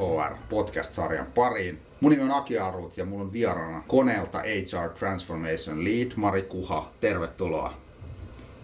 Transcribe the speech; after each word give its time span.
HR 0.00 0.34
podcast-sarjan 0.48 1.26
pariin. 1.34 1.82
Mun 2.00 2.12
nimi 2.12 2.22
on 2.22 2.30
Aki 2.30 2.58
Arut 2.58 2.96
ja 2.96 3.04
mulla 3.04 3.24
on 3.24 3.32
vieraana 3.32 3.82
koneelta 3.86 4.38
HR 4.38 4.98
Transformation 4.98 5.84
Lead 5.84 6.12
Mari 6.16 6.42
Kuha. 6.42 6.92
Tervetuloa. 7.00 7.74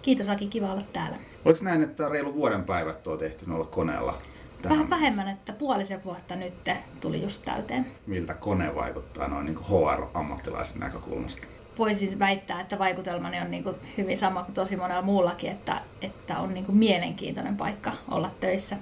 Kiitos 0.02 0.28
Aki, 0.28 0.46
kiva 0.46 0.72
olla 0.72 0.84
täällä. 0.92 1.16
Oliko 1.44 1.60
näin, 1.62 1.82
että 1.82 2.08
reilu 2.08 2.34
vuoden 2.34 2.64
päivät 2.64 3.06
on 3.06 3.18
tehty 3.18 3.44
olla 3.50 3.66
koneella? 3.66 4.18
Vähän 4.68 4.90
vähemmän, 4.90 5.28
että 5.28 5.52
puolisen 5.52 6.04
vuotta 6.04 6.36
nyt 6.36 6.54
tuli 7.00 7.22
just 7.22 7.42
täyteen. 7.44 7.86
Miltä 8.06 8.34
kone 8.34 8.74
vaikuttaa 8.74 9.28
noin 9.28 9.46
niin 9.46 9.58
HR-ammattilaisen 9.58 10.80
näkökulmasta? 10.80 11.46
voisin 11.78 12.18
väittää, 12.18 12.60
että 12.60 12.78
vaikutelmani 12.78 13.40
on 13.40 13.50
niin 13.50 13.64
kuin 13.64 13.76
hyvin 13.96 14.16
sama 14.16 14.42
kuin 14.42 14.54
tosi 14.54 14.76
monella 14.76 15.02
muullakin, 15.02 15.50
että, 15.50 15.80
että 16.02 16.38
on 16.38 16.54
niin 16.54 16.66
kuin 16.66 16.78
mielenkiintoinen 16.78 17.56
paikka 17.56 17.92
olla 18.10 18.30
töissä. 18.40 18.76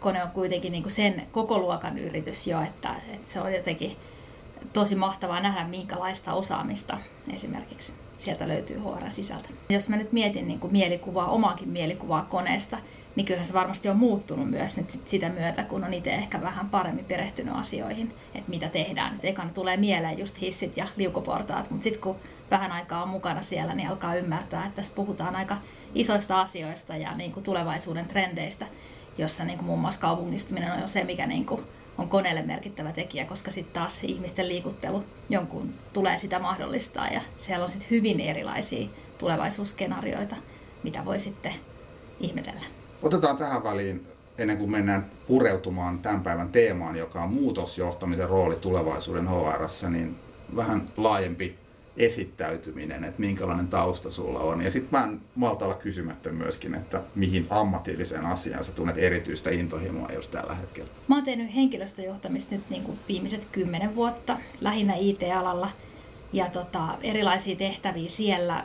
Kone 0.00 0.22
on 0.22 0.30
kuitenkin 0.30 0.72
niin 0.72 0.82
kuin 0.82 0.92
sen 0.92 1.26
koko 1.32 1.58
luokan 1.58 1.98
yritys 1.98 2.46
jo, 2.46 2.62
että, 2.62 2.94
että 3.12 3.30
se 3.30 3.40
on 3.40 3.52
jotenkin 3.52 3.96
tosi 4.72 4.94
mahtavaa 4.94 5.40
nähdä, 5.40 5.64
minkälaista 5.64 6.32
osaamista 6.32 6.98
esimerkiksi 7.34 7.92
sieltä 8.16 8.48
löytyy 8.48 8.78
HR 8.78 9.10
sisältä. 9.10 9.48
Jos 9.68 9.88
mä 9.88 9.96
nyt 9.96 10.12
mietin 10.12 10.48
niin 10.48 10.60
kuin 10.60 10.72
mielikuvaa, 10.72 11.26
omaakin 11.26 11.68
mielikuvaa 11.68 12.26
koneesta, 12.30 12.78
niin 13.16 13.26
kyllä 13.26 13.44
se 13.44 13.52
varmasti 13.52 13.88
on 13.88 13.96
muuttunut 13.96 14.50
myös 14.50 14.76
nyt 14.76 14.90
sit 14.90 15.08
sitä 15.08 15.28
myötä, 15.28 15.62
kun 15.64 15.84
on 15.84 15.94
itse 15.94 16.10
ehkä 16.10 16.42
vähän 16.42 16.68
paremmin 16.68 17.04
perehtynyt 17.04 17.54
asioihin, 17.56 18.14
että 18.34 18.50
mitä 18.50 18.68
tehdään. 18.68 19.14
Et 19.14 19.24
ekana 19.24 19.50
tulee 19.50 19.76
mieleen 19.76 20.18
just 20.18 20.40
hissit 20.40 20.76
ja 20.76 20.86
liukuportaat, 20.96 21.70
mutta 21.70 21.84
sitten 21.84 22.02
kun 22.02 22.16
vähän 22.50 22.72
aikaa 22.72 23.02
on 23.02 23.08
mukana 23.08 23.42
siellä, 23.42 23.74
niin 23.74 23.88
alkaa 23.88 24.14
ymmärtää, 24.14 24.66
että 24.66 24.76
tässä 24.76 24.92
puhutaan 24.94 25.36
aika 25.36 25.56
isoista 25.94 26.40
asioista 26.40 26.96
ja 26.96 27.14
niin 27.14 27.32
kuin 27.32 27.44
tulevaisuuden 27.44 28.06
trendeistä, 28.06 28.66
jossa 29.18 29.44
niin 29.44 29.58
kuin 29.58 29.66
muun 29.66 29.80
muassa 29.80 30.00
kaupungistuminen 30.00 30.72
on 30.72 30.80
jo 30.80 30.86
se, 30.86 31.04
mikä 31.04 31.26
niin 31.26 31.46
kuin 31.46 31.60
on 31.98 32.08
koneelle 32.08 32.42
merkittävä 32.42 32.92
tekijä, 32.92 33.24
koska 33.24 33.50
sitten 33.50 33.72
taas 33.72 34.00
ihmisten 34.02 34.48
liikuttelu 34.48 35.04
jonkun 35.30 35.74
tulee 35.92 36.18
sitä 36.18 36.38
mahdollistaa 36.38 37.08
ja 37.08 37.20
siellä 37.36 37.62
on 37.62 37.68
sitten 37.68 37.90
hyvin 37.90 38.20
erilaisia 38.20 38.88
tulevaisuusskenaarioita, 39.18 40.36
mitä 40.82 41.04
voi 41.04 41.18
sitten 41.18 41.54
ihmetellä. 42.20 42.60
Otetaan 43.02 43.36
tähän 43.36 43.64
väliin, 43.64 44.06
ennen 44.38 44.58
kuin 44.58 44.70
mennään 44.70 45.10
pureutumaan 45.26 45.98
tämän 45.98 46.22
päivän 46.22 46.48
teemaan, 46.48 46.96
joka 46.96 47.22
on 47.22 47.32
muutosjohtamisen 47.32 48.28
rooli 48.28 48.56
tulevaisuuden 48.56 49.28
HR, 49.28 49.90
niin 49.90 50.16
vähän 50.56 50.88
laajempi 50.96 51.58
esittäytyminen, 51.98 53.04
että 53.04 53.20
minkälainen 53.20 53.68
tausta 53.68 54.10
sulla 54.10 54.40
on. 54.40 54.62
Ja 54.62 54.70
sitten 54.70 55.00
mä 55.00 55.06
en 55.06 55.20
malta 55.34 55.64
olla 55.64 55.74
kysymättä 55.74 56.32
myöskin, 56.32 56.74
että 56.74 57.02
mihin 57.14 57.46
ammatilliseen 57.50 58.26
asiaan 58.26 58.64
sä 58.64 58.72
tunnet 58.72 58.98
erityistä 58.98 59.50
intohimoa 59.50 60.12
jos 60.12 60.28
tällä 60.28 60.54
hetkellä. 60.54 60.90
Mä 61.08 61.14
oon 61.14 61.24
tehnyt 61.24 61.54
henkilöstöjohtamista 61.54 62.54
nyt 62.54 62.70
niin 62.70 62.82
kuin 62.82 62.98
viimeiset 63.08 63.48
kymmenen 63.52 63.94
vuotta, 63.94 64.38
lähinnä 64.60 64.94
IT-alalla 64.94 65.70
ja 66.32 66.46
tota, 66.48 66.98
erilaisia 67.02 67.56
tehtäviä 67.56 68.08
siellä 68.08 68.64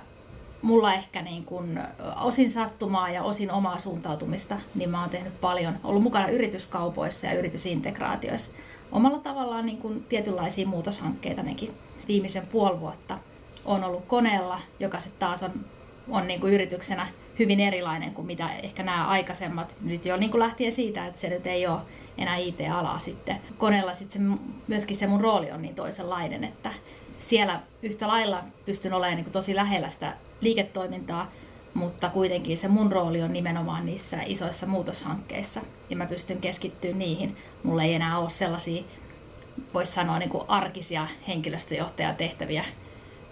mulla 0.61 0.93
ehkä 0.93 1.21
niin 1.21 1.45
kuin 1.45 1.79
osin 2.21 2.49
sattumaa 2.49 3.09
ja 3.09 3.23
osin 3.23 3.51
omaa 3.51 3.77
suuntautumista, 3.77 4.57
niin 4.75 4.89
mä 4.89 5.01
oon 5.01 5.09
tehnyt 5.09 5.41
paljon, 5.41 5.79
ollut 5.83 6.03
mukana 6.03 6.27
yrityskaupoissa 6.27 7.27
ja 7.27 7.33
yritysintegraatioissa. 7.33 8.51
Omalla 8.91 9.19
tavallaan 9.19 9.65
niin 9.65 9.77
kuin 9.77 10.03
tietynlaisia 10.03 10.67
muutoshankkeita 10.67 11.43
nekin. 11.43 11.73
Viimeisen 12.07 12.47
puoli 12.47 12.79
vuotta 12.79 13.19
on 13.65 13.83
ollut 13.83 14.05
koneella, 14.05 14.61
joka 14.79 14.99
sitten 14.99 15.19
taas 15.19 15.43
on, 15.43 15.51
on 16.09 16.27
niin 16.27 16.39
kuin 16.39 16.53
yrityksenä 16.53 17.07
hyvin 17.39 17.59
erilainen 17.59 18.13
kuin 18.13 18.27
mitä 18.27 18.49
ehkä 18.63 18.83
nämä 18.83 19.07
aikaisemmat. 19.07 19.75
Nyt 19.81 20.05
jo 20.05 20.17
niin 20.17 20.31
kuin 20.31 20.39
lähtien 20.39 20.71
siitä, 20.71 21.05
että 21.05 21.21
se 21.21 21.29
nyt 21.29 21.47
ei 21.47 21.67
ole 21.67 21.79
enää 22.17 22.37
IT-alaa 22.37 22.99
sitten. 22.99 23.41
Koneella 23.57 23.93
sitten 23.93 24.21
se, 24.21 24.41
myöskin 24.67 24.97
se 24.97 25.07
mun 25.07 25.21
rooli 25.21 25.51
on 25.51 25.61
niin 25.61 25.75
toisenlainen, 25.75 26.43
että 26.43 26.73
siellä 27.19 27.59
yhtä 27.83 28.07
lailla 28.07 28.43
pystyn 28.65 28.93
olemaan 28.93 29.15
niin 29.15 29.25
kuin 29.25 29.33
tosi 29.33 29.55
lähellä 29.55 29.89
sitä 29.89 30.13
liiketoimintaa, 30.41 31.31
mutta 31.73 32.09
kuitenkin 32.09 32.57
se 32.57 32.67
mun 32.67 32.91
rooli 32.91 33.21
on 33.21 33.33
nimenomaan 33.33 33.85
niissä 33.85 34.17
isoissa 34.25 34.65
muutoshankkeissa 34.65 35.61
ja 35.89 35.95
mä 35.95 36.05
pystyn 36.05 36.41
keskittymään 36.41 36.99
niihin. 36.99 37.37
Mulla 37.63 37.83
ei 37.83 37.93
enää 37.93 38.19
ole 38.19 38.29
sellaisia, 38.29 38.83
voisi 39.73 39.91
sanoa, 39.91 40.19
niin 40.19 40.29
kuin 40.29 40.43
arkisia 40.47 41.07
henkilöstöjohtajatehtäviä, 41.27 42.65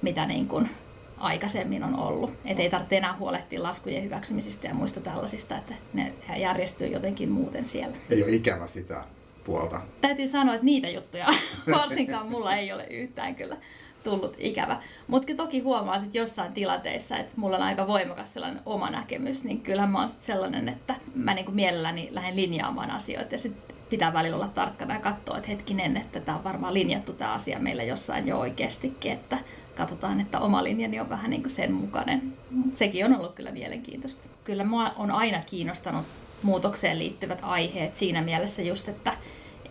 mitä 0.02 0.26
niin 0.26 0.48
kuin 0.48 0.70
aikaisemmin 1.18 1.84
on 1.84 2.00
ollut. 2.00 2.34
Et 2.46 2.60
ei 2.60 2.70
tarvitse 2.70 2.98
enää 2.98 3.18
huolehtia 3.18 3.64
laskujen 3.64 4.04
hyväksymisistä 4.04 4.68
ja 4.68 4.74
muista 4.74 5.00
tällaisista, 5.00 5.58
että 5.58 5.74
ne 5.94 6.14
järjestyy 6.38 6.88
jotenkin 6.88 7.32
muuten 7.32 7.66
siellä. 7.66 7.98
Ei 8.10 8.24
ole 8.24 8.32
ikävä 8.32 8.68
sitä 8.68 9.04
puolta. 9.46 9.82
Täytyy 10.02 10.28
sanoa, 10.28 10.54
että 10.54 10.66
niitä 10.66 10.90
juttuja 10.90 11.26
varsinkaan 11.80 12.30
mulla 12.30 12.56
ei 12.56 12.74
ole 12.74 12.88
yhtään 12.90 13.36
kyllä 13.36 13.58
tullut 14.04 14.36
ikävä. 14.40 14.82
Mutta 15.08 15.36
toki 15.36 15.60
huomaa 15.60 16.00
sitten 16.00 16.20
jossain 16.20 16.54
tilanteissa, 16.54 17.18
että 17.18 17.34
mulla 17.38 17.56
on 17.56 17.64
aika 17.64 17.88
voimakas 17.88 18.34
sellainen 18.34 18.62
oma 18.66 18.90
näkemys, 18.90 19.44
niin 19.44 19.62
kyllähän 19.62 19.90
mä 19.90 20.00
oon 20.00 20.08
sit 20.08 20.22
sellainen, 20.22 20.70
että 20.70 20.96
mä 21.16 21.34
niinku 21.34 21.52
mielelläni 21.52 22.10
lähden 22.12 22.36
linjaamaan 22.36 22.92
asioita 22.92 23.34
ja 23.34 23.38
sitten 23.38 23.76
pitää 23.90 24.14
välillä 24.14 24.36
olla 24.36 24.48
tarkkana 24.48 24.94
ja 24.94 25.00
katsoa, 25.00 25.38
että 25.38 25.50
hetkinen, 25.50 25.98
että 25.98 26.20
tämä 26.20 26.38
on 26.38 26.44
varmaan 26.44 26.74
linjattu 26.74 27.14
tämä 27.14 27.34
asia 27.34 27.60
meillä 27.60 27.84
jossain 27.84 28.28
jo 28.28 28.40
oikeastikin, 28.40 29.12
että 29.12 29.38
katsotaan, 29.76 30.22
että 30.22 30.40
oma 30.40 30.64
linjani 30.64 31.00
on 31.00 31.10
vähän 31.10 31.30
niin 31.30 31.42
kuin 31.42 31.52
sen 31.52 31.74
mukainen. 31.74 32.34
Sekin 32.74 33.06
on 33.06 33.16
ollut 33.16 33.34
kyllä 33.36 33.52
mielenkiintoista. 33.52 34.28
Kyllä 34.44 34.64
mua 34.64 34.92
on 34.98 35.12
aina 35.12 35.42
kiinnostanut 35.46 36.06
muutokseen 36.44 37.00
liittyvät 37.00 37.40
aiheet 37.42 37.96
siinä 37.96 38.22
mielessä 38.22 38.62
just, 38.62 38.88
että 38.88 39.14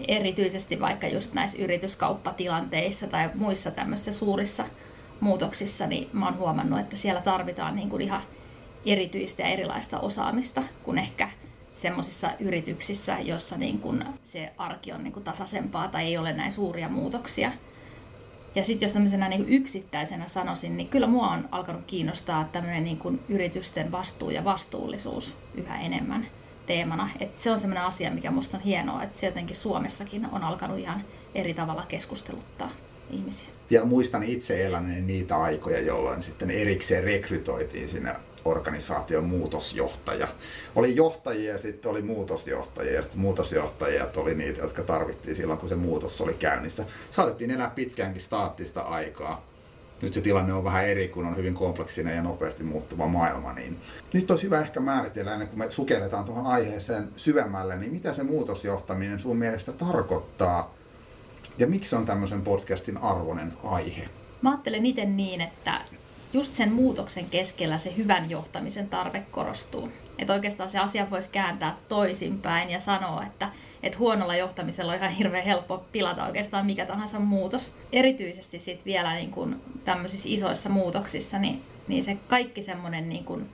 erityisesti 0.08 0.80
vaikka 0.80 1.08
just 1.08 1.34
näissä 1.34 1.58
yrityskauppatilanteissa 1.58 3.06
tai 3.06 3.30
muissa 3.34 3.70
tämmöisissä 3.70 4.12
suurissa 4.12 4.64
muutoksissa, 5.20 5.86
niin 5.86 6.08
mä 6.12 6.24
oon 6.24 6.38
huomannut, 6.38 6.80
että 6.80 6.96
siellä 6.96 7.20
tarvitaan 7.20 7.76
niin 7.76 7.88
kuin 7.88 8.02
ihan 8.02 8.22
erityistä 8.86 9.42
ja 9.42 9.48
erilaista 9.48 10.00
osaamista 10.00 10.62
kuin 10.82 10.98
ehkä 10.98 11.28
semmoisissa 11.74 12.30
yrityksissä, 12.40 13.16
joissa 13.22 13.56
niin 13.56 14.04
se 14.22 14.52
arki 14.58 14.92
on 14.92 15.04
niin 15.04 15.12
kuin 15.12 15.24
tasaisempaa 15.24 15.88
tai 15.88 16.04
ei 16.04 16.18
ole 16.18 16.32
näin 16.32 16.52
suuria 16.52 16.88
muutoksia. 16.88 17.52
Ja 18.54 18.64
sitten 18.64 18.86
jos 18.86 18.92
tämmöisenä 18.92 19.28
niin 19.28 19.48
yksittäisenä 19.48 20.28
sanoisin, 20.28 20.76
niin 20.76 20.88
kyllä 20.88 21.06
mua 21.06 21.28
on 21.28 21.48
alkanut 21.50 21.82
kiinnostaa 21.86 22.48
tämmöinen 22.52 22.84
niin 22.84 23.20
yritysten 23.28 23.92
vastuu 23.92 24.30
ja 24.30 24.44
vastuullisuus 24.44 25.36
yhä 25.54 25.80
enemmän 25.80 26.26
teemana. 26.66 27.08
Et 27.20 27.38
se 27.38 27.50
on 27.50 27.58
sellainen 27.58 27.84
asia, 27.84 28.10
mikä 28.10 28.30
minusta 28.30 28.56
on 28.56 28.62
hienoa, 28.62 29.02
että 29.02 29.16
se 29.16 29.26
jotenkin 29.26 29.56
Suomessakin 29.56 30.26
on 30.32 30.42
alkanut 30.42 30.78
ihan 30.78 31.04
eri 31.34 31.54
tavalla 31.54 31.84
keskusteluttaa 31.88 32.70
ihmisiä. 33.10 33.48
Ja 33.70 33.84
muistan 33.84 34.22
itse 34.22 34.66
eläneeni 34.66 35.06
niitä 35.06 35.36
aikoja, 35.36 35.80
jolloin 35.80 36.22
sitten 36.22 36.50
erikseen 36.50 37.04
rekrytoitiin 37.04 37.88
sinne 37.88 38.12
organisaation 38.44 39.24
muutosjohtaja. 39.24 40.28
Oli 40.74 40.96
johtajia 40.96 41.52
ja 41.52 41.58
sitten 41.58 41.90
oli 41.90 42.02
muutosjohtajia 42.02 42.92
ja 42.92 43.02
sitten 43.02 43.20
muutosjohtajia 43.20 44.08
oli 44.16 44.34
niitä, 44.34 44.60
jotka 44.60 44.82
tarvittiin 44.82 45.36
silloin, 45.36 45.58
kun 45.58 45.68
se 45.68 45.76
muutos 45.76 46.20
oli 46.20 46.34
käynnissä. 46.34 46.84
Saatettiin 47.10 47.50
elää 47.50 47.70
pitkäänkin 47.70 48.22
staattista 48.22 48.80
aikaa 48.80 49.50
nyt 50.02 50.14
se 50.14 50.20
tilanne 50.20 50.52
on 50.52 50.64
vähän 50.64 50.88
eri, 50.88 51.08
kun 51.08 51.26
on 51.26 51.36
hyvin 51.36 51.54
kompleksinen 51.54 52.16
ja 52.16 52.22
nopeasti 52.22 52.62
muuttuva 52.62 53.06
maailma. 53.06 53.52
Niin 53.52 53.78
nyt 54.12 54.30
olisi 54.30 54.44
hyvä 54.44 54.60
ehkä 54.60 54.80
määritellä, 54.80 55.32
ennen 55.32 55.48
kuin 55.48 55.58
me 55.58 55.70
sukelletaan 55.70 56.24
tuohon 56.24 56.46
aiheeseen 56.46 57.08
syvemmälle, 57.16 57.76
niin 57.76 57.92
mitä 57.92 58.12
se 58.12 58.22
muutosjohtaminen 58.22 59.18
sun 59.18 59.36
mielestä 59.36 59.72
tarkoittaa 59.72 60.74
ja 61.58 61.66
miksi 61.66 61.96
on 61.96 62.06
tämmöisen 62.06 62.42
podcastin 62.42 62.98
arvoinen 62.98 63.52
aihe? 63.64 64.08
Mä 64.42 64.50
ajattelen 64.50 64.86
itse 64.86 65.04
niin, 65.04 65.40
että 65.40 65.80
just 66.32 66.54
sen 66.54 66.72
muutoksen 66.72 67.30
keskellä 67.30 67.78
se 67.78 67.96
hyvän 67.96 68.30
johtamisen 68.30 68.88
tarve 68.88 69.22
korostuu. 69.30 69.88
Että 70.18 70.32
oikeastaan 70.32 70.68
se 70.68 70.78
asia 70.78 71.10
voisi 71.10 71.30
kääntää 71.30 71.76
toisinpäin 71.88 72.70
ja 72.70 72.80
sanoa, 72.80 73.22
että 73.22 73.48
että 73.82 73.98
huonolla 73.98 74.36
johtamisella 74.36 74.92
on 74.92 74.98
ihan 74.98 75.10
hirveän 75.10 75.44
helppo 75.44 75.84
pilata 75.92 76.26
oikeastaan 76.26 76.66
mikä 76.66 76.86
tahansa 76.86 77.18
muutos. 77.18 77.74
Erityisesti 77.92 78.58
sitten 78.58 78.84
vielä 78.84 79.14
niin 79.14 79.30
kun 79.30 79.60
tämmöisissä 79.84 80.28
isoissa 80.32 80.68
muutoksissa, 80.68 81.38
niin, 81.38 81.62
niin 81.88 82.02
se 82.02 82.16
kaikki 82.28 82.62
semmoinen 82.62 83.08
niin 83.08 83.24
kun 83.24 83.48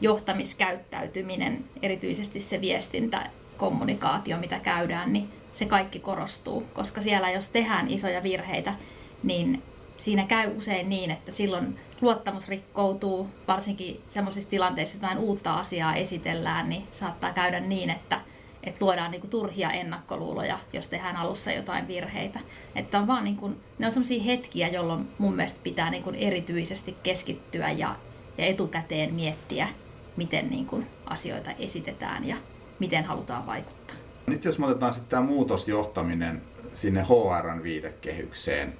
johtamiskäyttäytyminen, 0.00 1.64
erityisesti 1.82 2.40
se 2.40 2.60
viestintä, 2.60 3.30
kommunikaatio, 3.56 4.36
mitä 4.36 4.58
käydään, 4.58 5.12
niin 5.12 5.28
se 5.52 5.66
kaikki 5.66 5.98
korostuu, 5.98 6.66
koska 6.74 7.00
siellä 7.00 7.30
jos 7.30 7.48
tehdään 7.48 7.90
isoja 7.90 8.22
virheitä, 8.22 8.74
niin 9.22 9.62
siinä 9.96 10.26
käy 10.26 10.56
usein 10.56 10.88
niin, 10.88 11.10
että 11.10 11.32
silloin 11.32 11.78
luottamus 12.00 12.48
rikkoutuu, 12.48 13.28
varsinkin 13.48 14.02
semmoisissa 14.08 14.50
tilanteissa, 14.50 14.96
että 14.96 15.06
jotain 15.06 15.18
uutta 15.18 15.54
asiaa 15.54 15.94
esitellään, 15.94 16.68
niin 16.68 16.86
saattaa 16.90 17.32
käydä 17.32 17.60
niin, 17.60 17.90
että 17.90 18.20
että 18.64 18.84
luodaan 18.84 19.10
niinku 19.10 19.26
turhia 19.26 19.70
ennakkoluuloja, 19.70 20.58
jos 20.72 20.88
tehdään 20.88 21.16
alussa 21.16 21.52
jotain 21.52 21.88
virheitä. 21.88 22.40
Että 22.74 22.98
on 22.98 23.06
vaan 23.06 23.24
niinku, 23.24 23.50
ne 23.78 23.86
on 23.86 23.92
sellaisia 23.92 24.22
hetkiä, 24.22 24.68
jolloin 24.68 25.08
mun 25.18 25.34
mielestä 25.36 25.60
pitää 25.62 25.90
niinku 25.90 26.12
erityisesti 26.14 26.96
keskittyä 27.02 27.70
ja, 27.70 27.96
ja 28.38 28.46
etukäteen 28.46 29.14
miettiä, 29.14 29.68
miten 30.16 30.50
niinku 30.50 30.82
asioita 31.06 31.50
esitetään 31.58 32.28
ja 32.28 32.36
miten 32.78 33.04
halutaan 33.04 33.46
vaikuttaa. 33.46 33.96
Nyt 34.26 34.44
jos 34.44 34.58
me 34.58 34.66
otetaan 34.66 34.94
sitten 34.94 35.10
tämä 35.10 35.26
muutosjohtaminen 35.26 36.42
sinne 36.74 37.02
HRn 37.02 37.62
viitekehykseen, 37.62 38.76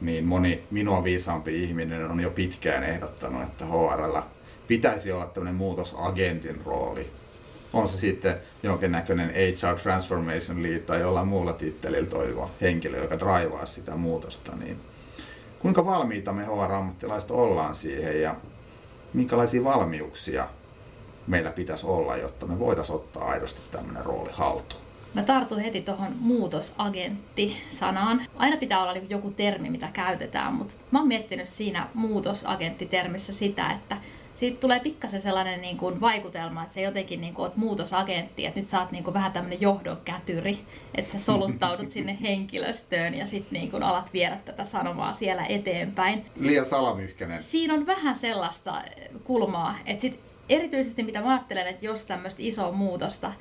niin 0.00 0.24
moni 0.24 0.64
minua 0.70 1.04
viisaampi 1.04 1.64
ihminen 1.64 2.10
on 2.10 2.20
jo 2.20 2.30
pitkään 2.30 2.84
ehdottanut, 2.84 3.42
että 3.42 3.64
HRlla 3.64 4.26
pitäisi 4.66 5.12
olla 5.12 5.26
tämmöinen 5.26 5.54
muutosagentin 5.54 6.60
rooli. 6.64 7.10
On 7.72 7.88
se 7.88 7.96
sitten 7.98 8.36
jonkinnäköinen 8.62 9.30
HR 9.30 9.80
Transformation 9.82 10.62
Lead 10.62 10.78
tai 10.78 11.00
jollain 11.00 11.28
muulla 11.28 11.52
tittelillä 11.52 12.08
toivoa 12.08 12.50
henkilö, 12.60 12.98
joka 12.98 13.18
draivaa 13.18 13.66
sitä 13.66 13.96
muutosta, 13.96 14.52
niin 14.56 14.80
kuinka 15.58 15.86
valmiita 15.86 16.32
me 16.32 16.44
HR-ammattilaiset 16.44 17.30
ollaan 17.30 17.74
siihen 17.74 18.22
ja 18.22 18.34
minkälaisia 19.12 19.64
valmiuksia 19.64 20.48
meillä 21.26 21.50
pitäisi 21.50 21.86
olla, 21.86 22.16
jotta 22.16 22.46
me 22.46 22.58
voitaisiin 22.58 22.96
ottaa 22.96 23.24
aidosti 23.24 23.60
tämmöinen 23.70 24.04
rooli 24.04 24.30
haltuun? 24.32 24.82
Mä 25.14 25.22
tartun 25.22 25.60
heti 25.60 25.80
tuohon 25.80 26.16
muutosagentti-sanaan. 26.20 28.26
Aina 28.36 28.56
pitää 28.56 28.82
olla 28.82 28.92
niinku 28.92 29.12
joku 29.12 29.30
termi, 29.30 29.70
mitä 29.70 29.88
käytetään, 29.92 30.54
mutta 30.54 30.74
mä 30.90 30.98
oon 30.98 31.08
miettinyt 31.08 31.48
siinä 31.48 31.88
muutosagentti-termissä 31.94 33.32
sitä, 33.32 33.70
että 33.70 33.96
siitä 34.34 34.60
tulee 34.60 34.80
pikkasen 34.80 35.20
sellainen 35.20 35.60
niin 35.60 35.76
kuin 35.76 36.00
vaikutelma, 36.00 36.62
että 36.62 36.74
se 36.74 36.80
jotenkin 36.80 37.20
niin 37.20 37.34
kuin 37.34 37.44
oot 37.44 37.56
muutosagentti, 37.56 38.46
että 38.46 38.60
nyt 38.60 38.68
sä 38.68 38.80
oot 38.80 38.90
niin 38.90 39.04
kuin 39.04 39.14
vähän 39.14 39.32
tämmöinen 39.32 39.60
johdon 39.60 39.96
kätyri, 40.04 40.58
että 40.94 41.12
sä 41.12 41.18
soluttaudut 41.18 41.90
sinne 41.90 42.18
henkilöstöön 42.22 43.14
ja 43.14 43.26
sitten 43.26 43.60
niin 43.60 43.70
kuin 43.70 43.82
alat 43.82 44.12
viedä 44.12 44.36
tätä 44.44 44.64
sanomaa 44.64 45.12
siellä 45.12 45.46
eteenpäin. 45.46 46.26
Liian 46.40 46.66
salamyhkäinen. 46.66 47.42
Siinä 47.42 47.74
on 47.74 47.86
vähän 47.86 48.16
sellaista 48.16 48.82
kulmaa, 49.24 49.78
että 49.86 50.00
sit 50.00 50.20
erityisesti 50.48 51.02
mitä 51.02 51.20
mä 51.20 51.30
ajattelen, 51.30 51.66
että 51.66 51.86
jos 51.86 52.04
tämmöistä 52.04 52.42
isoa 52.42 52.72
muutosta 52.72 53.32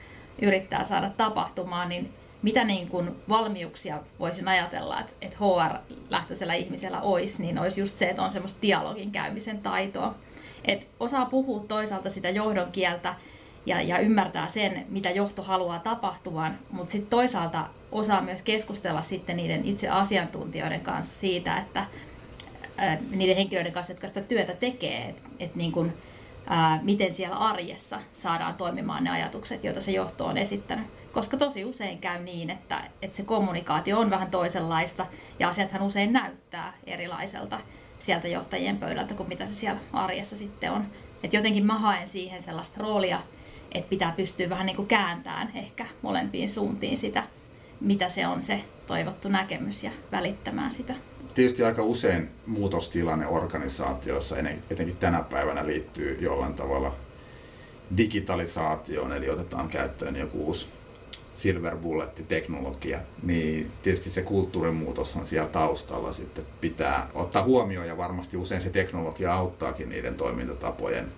yrittää 0.41 0.83
saada 0.83 1.09
tapahtumaan, 1.09 1.89
niin 1.89 2.13
mitä 2.41 2.63
niin 2.63 2.87
kuin 2.87 3.11
valmiuksia 3.29 3.99
voisin 4.19 4.47
ajatella, 4.47 4.99
että, 4.99 5.13
että 5.21 5.37
HR-lähtöisellä 5.37 6.53
ihmisellä 6.53 7.01
olisi, 7.01 7.41
niin 7.41 7.59
olisi 7.59 7.81
just 7.81 7.95
se, 7.95 8.09
että 8.09 8.23
on 8.23 8.31
semmoista 8.31 8.61
dialogin 8.61 9.11
käymisen 9.11 9.61
taitoa. 9.61 10.15
Että 10.65 10.85
osaa 10.99 11.25
puhua 11.25 11.63
toisaalta 11.67 12.09
sitä 12.09 12.29
johdon 12.29 12.71
kieltä 12.71 13.15
ja, 13.65 13.81
ja 13.81 13.99
ymmärtää 13.99 14.47
sen, 14.47 14.85
mitä 14.89 15.09
johto 15.09 15.43
haluaa 15.43 15.79
tapahtuvan, 15.79 16.59
mutta 16.71 16.91
sitten 16.91 17.09
toisaalta 17.09 17.67
osaa 17.91 18.21
myös 18.21 18.41
keskustella 18.41 19.01
sitten 19.01 19.37
niiden 19.37 19.65
itse 19.65 19.89
asiantuntijoiden 19.89 20.81
kanssa 20.81 21.19
siitä, 21.19 21.57
että 21.57 21.85
ää, 22.77 22.97
niiden 23.11 23.35
henkilöiden 23.35 23.71
kanssa, 23.71 23.93
jotka 23.93 24.07
sitä 24.07 24.21
työtä 24.21 24.53
tekee, 24.53 25.09
että 25.09 25.21
et 25.39 25.55
niin 25.55 25.71
kun, 25.71 25.93
miten 26.81 27.13
siellä 27.13 27.35
arjessa 27.35 27.99
saadaan 28.13 28.55
toimimaan 28.55 29.03
ne 29.03 29.09
ajatukset, 29.09 29.63
joita 29.63 29.81
se 29.81 29.91
johto 29.91 30.25
on 30.25 30.37
esittänyt. 30.37 30.87
Koska 31.11 31.37
tosi 31.37 31.65
usein 31.65 31.99
käy 31.99 32.23
niin, 32.23 32.49
että, 32.49 32.81
että 33.01 33.17
se 33.17 33.23
kommunikaatio 33.23 33.99
on 33.99 34.09
vähän 34.09 34.31
toisenlaista 34.31 35.05
ja 35.39 35.49
asiathan 35.49 35.81
usein 35.81 36.13
näyttää 36.13 36.73
erilaiselta 36.85 37.59
sieltä 37.99 38.27
johtajien 38.27 38.77
pöydältä 38.77 39.13
kuin 39.13 39.29
mitä 39.29 39.47
se 39.47 39.55
siellä 39.55 39.81
arjessa 39.93 40.37
sitten 40.37 40.71
on. 40.71 40.85
Et 41.23 41.33
jotenkin 41.33 41.65
mä 41.65 41.79
haen 41.79 42.07
siihen 42.07 42.41
sellaista 42.41 42.79
roolia, 42.79 43.21
että 43.71 43.89
pitää 43.89 44.11
pystyä 44.11 44.49
vähän 44.49 44.65
niin 44.65 44.75
kuin 44.75 44.87
kääntämään 44.87 45.51
ehkä 45.55 45.85
molempiin 46.01 46.49
suuntiin 46.49 46.97
sitä, 46.97 47.23
mitä 47.81 48.09
se 48.09 48.27
on 48.27 48.43
se 48.43 48.63
toivottu 48.87 49.29
näkemys 49.29 49.83
ja 49.83 49.91
välittämään 50.11 50.71
sitä. 50.71 50.93
Tietysti 51.33 51.63
aika 51.63 51.83
usein 51.83 52.29
muutostilanne 52.47 53.27
organisaatiossa, 53.27 54.35
etenkin 54.69 54.97
tänä 54.97 55.21
päivänä, 55.21 55.65
liittyy 55.65 56.17
jollain 56.21 56.53
tavalla 56.53 56.95
digitalisaatioon, 57.97 59.13
eli 59.13 59.29
otetaan 59.29 59.69
käyttöön 59.69 60.15
joku 60.15 60.45
uusi 60.45 60.67
silver 61.33 61.77
bullet-teknologia, 61.77 62.99
niin 63.23 63.71
tietysti 63.83 64.09
se 64.09 64.21
kulttuurimuutos 64.21 65.15
on 65.15 65.25
siellä 65.25 65.49
taustalla 65.49 66.11
sitten 66.11 66.45
pitää 66.61 67.09
ottaa 67.13 67.43
huomioon 67.43 67.87
ja 67.87 67.97
varmasti 67.97 68.37
usein 68.37 68.61
se 68.61 68.69
teknologia 68.69 69.33
auttaakin 69.33 69.89
niiden 69.89 70.15
toimintatapojen 70.15 71.11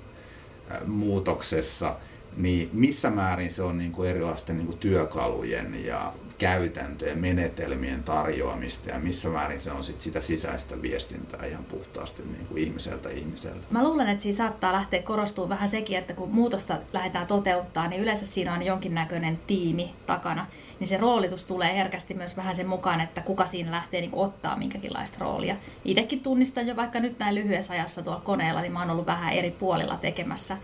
muutoksessa. 0.86 1.96
Niin 2.38 2.70
missä 2.74 3.10
määrin 3.10 3.52
se 3.52 3.64
on 3.64 3.78
niin 3.78 3.92
kuin 3.92 4.10
erilaisten 4.10 4.58
niin 4.58 4.68
kuin 4.68 4.78
työkalujen 4.78 5.86
ja 5.86 6.14
käytäntöjen, 6.38 7.18
menetelmien 7.18 8.04
tarjoamista 8.04 8.90
ja 8.90 9.00
missä 9.00 9.30
määrin 9.30 9.60
se 9.60 9.72
on 9.72 9.84
sit 9.84 10.02
sitä 10.02 10.22
sisäistä 10.22 10.82
viestintää 10.82 11.46
ihan 11.46 11.64
puhtaasti 11.66 12.24
niin 12.24 12.48
kuin 12.48 12.64
ihmiseltä 12.64 13.10
ihmiselle. 13.10 13.62
Mä 13.72 13.84
luulen, 13.84 14.10
että 14.10 14.24
siinä 14.24 14.38
saattaa 14.38 14.74
lähteä 14.74 15.02
korostumaan 15.02 15.50
vähän 15.50 15.68
sekin, 15.68 15.98
että 15.98 16.14
kun 16.14 16.30
muutosta 16.30 16.78
lähdetään 16.94 17.28
toteuttaa, 17.28 17.88
niin 17.88 18.02
yleensä 18.02 18.26
siinä 18.26 18.54
on 18.54 18.64
jonkinnäköinen 18.64 19.40
tiimi 19.48 19.96
takana, 20.06 20.48
niin 20.80 20.88
se 20.88 20.98
roolitus 20.98 21.44
tulee 21.44 21.76
herkästi 21.76 22.14
myös 22.14 22.38
vähän 22.38 22.56
sen 22.56 22.68
mukaan, 22.68 23.02
että 23.02 23.22
kuka 23.22 23.48
siinä 23.48 23.72
lähtee 23.72 24.02
niin 24.02 24.12
ottaa 24.14 24.56
minkäkinlaista 24.58 25.18
roolia. 25.20 25.56
Itsekin 25.86 26.20
tunnistan 26.20 26.68
jo 26.68 26.76
vaikka 26.76 27.00
nyt 27.00 27.20
näin 27.20 27.36
lyhyessä 27.36 27.74
ajassa 27.74 28.02
tuolla 28.02 28.22
koneella, 28.22 28.62
niin 28.62 28.72
mä 28.72 28.80
oon 28.80 28.90
ollut 28.90 29.06
vähän 29.06 29.34
eri 29.34 29.52
puolilla 29.52 29.98
tekemässä 29.98 30.58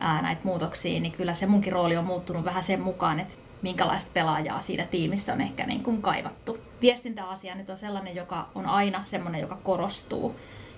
ää, 0.00 0.22
näitä 0.22 0.40
muutoksia, 0.44 1.00
niin 1.00 1.12
kyllä 1.12 1.34
se 1.34 1.46
munkin 1.46 1.72
rooli 1.72 1.96
on 1.96 2.04
muuttunut 2.04 2.44
vähän 2.44 2.62
sen 2.62 2.80
mukaan, 2.80 3.20
että 3.20 3.34
minkälaista 3.66 4.10
pelaajaa 4.14 4.60
siinä 4.60 4.86
tiimissä 4.86 5.32
on 5.32 5.40
ehkä 5.40 5.66
niin 5.66 5.82
kuin 5.82 6.02
kaivattu. 6.02 6.58
Viestintäasia 6.80 7.54
nyt 7.54 7.70
on 7.70 7.76
sellainen, 7.76 8.16
joka 8.16 8.48
on 8.54 8.66
aina 8.66 9.04
sellainen, 9.04 9.40
joka 9.40 9.56
korostuu 9.56 10.36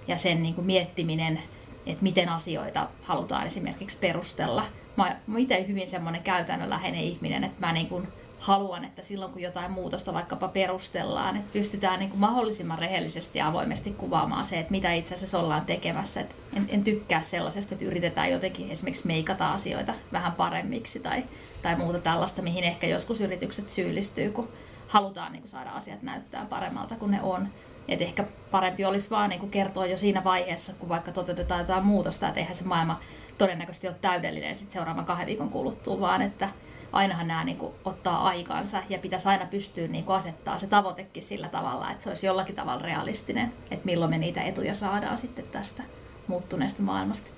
ja 0.09 0.19
sen 0.19 0.43
niin 0.43 0.55
kuin 0.55 0.67
miettiminen, 0.67 1.43
että 1.87 2.03
miten 2.03 2.29
asioita 2.29 2.89
halutaan 3.03 3.47
esimerkiksi 3.47 3.99
perustella. 3.99 4.65
Mä 4.97 5.17
oon 5.29 5.39
itse 5.39 5.67
hyvin 5.69 5.87
semmoinen 5.87 6.23
käytännönläheinen 6.23 7.01
ihminen, 7.01 7.45
että 7.45 7.67
mä 7.67 7.73
niin 7.73 7.89
kuin 7.89 8.09
haluan, 8.39 8.85
että 8.85 9.03
silloin 9.03 9.33
kun 9.33 9.43
jotain 9.43 9.71
muutosta 9.71 10.15
vaikkapa 10.15 10.49
perustellaan, 10.49 11.37
että 11.37 11.53
pystytään 11.53 11.99
niin 11.99 12.11
kuin 12.11 12.21
mahdollisimman 12.21 12.79
rehellisesti 12.79 13.39
ja 13.39 13.47
avoimesti 13.47 13.91
kuvaamaan 13.91 14.45
se, 14.45 14.59
että 14.59 14.71
mitä 14.71 14.93
itse 14.93 15.15
asiassa 15.15 15.39
ollaan 15.39 15.67
tekemässä. 15.67 16.21
Et 16.21 16.37
en, 16.57 16.67
en 16.69 16.85
tykkää 16.85 17.21
sellaisesta, 17.21 17.75
että 17.75 17.85
yritetään 17.85 18.31
jotenkin 18.31 18.71
esimerkiksi 18.71 19.07
meikata 19.07 19.53
asioita 19.53 19.95
vähän 20.13 20.33
paremmiksi 20.33 21.01
tai, 21.01 21.25
tai 21.63 21.77
muuta 21.77 21.99
tällaista, 21.99 22.43
mihin 22.43 22.65
ehkä 22.65 22.87
joskus 22.87 23.21
yritykset 23.21 23.71
syyllistyy, 23.71 24.31
kun 24.31 24.49
halutaan 24.89 25.33
niin 25.33 25.43
kuin 25.43 25.51
saada 25.51 25.71
asiat 25.71 26.03
näyttää 26.03 26.47
paremmalta 26.47 26.97
kuin 26.97 27.11
ne 27.11 27.23
on. 27.23 27.49
Et 27.89 28.03
ehkä 28.03 28.25
parempi 28.51 28.85
olisi 28.85 29.11
vaan 29.11 29.31
niin 29.31 29.41
kuin 29.41 29.51
kertoa 29.51 29.87
jo 29.87 29.99
siinä 29.99 30.25
vaiheessa, 30.25 30.73
kun 30.73 30.89
vaikka 30.89 31.13
toteutetaan 31.13 31.61
jotain 31.61 31.87
muutosta, 31.87 32.29
että 32.29 32.41
eihän 32.41 32.55
se 32.55 32.65
maailma 32.65 33.01
todennäköisesti 33.39 33.89
ole 33.89 33.97
täydellinen 34.01 34.55
sit 34.55 34.71
seuraavan 34.71 35.05
kahden 35.05 35.27
viikon 35.27 35.51
kuluttua, 35.51 36.01
vaan 36.01 36.23
että 36.23 36.51
ainahan 36.93 37.29
nämä 37.29 37.45
niin 37.45 37.57
kuin, 37.57 37.75
ottaa 37.85 38.29
aikansa 38.29 38.83
ja 38.89 38.99
pitäisi 38.99 39.29
aina 39.29 39.47
pystyä 39.47 39.89
niin 39.89 40.05
kuin, 40.05 40.17
asettaa 40.17 40.59
se 40.59 40.67
tavoitekin 40.67 41.23
sillä 41.23 41.49
tavalla, 41.49 41.91
että 41.91 42.03
se 42.03 42.09
olisi 42.09 42.27
jollakin 42.27 42.55
tavalla 42.55 42.83
realistinen, 42.83 43.53
että 43.71 43.87
milloin 43.87 44.11
me 44.11 44.19
niitä 44.19 44.43
etuja 44.43 44.75
saadaan 44.75 45.19
sitten 45.19 45.45
tästä 45.45 45.83
muuttuneesta 46.27 46.83
maailmasta. 46.83 47.31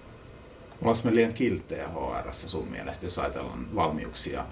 Ollaanko 0.82 1.02
me 1.04 1.14
liian 1.14 1.34
kilttejä 1.34 1.88
HR 1.88 2.32
sun 2.32 2.68
mielestä, 2.68 3.06
jos 3.06 3.18
ajatellaan 3.18 3.74
valmiuksia 3.74 4.44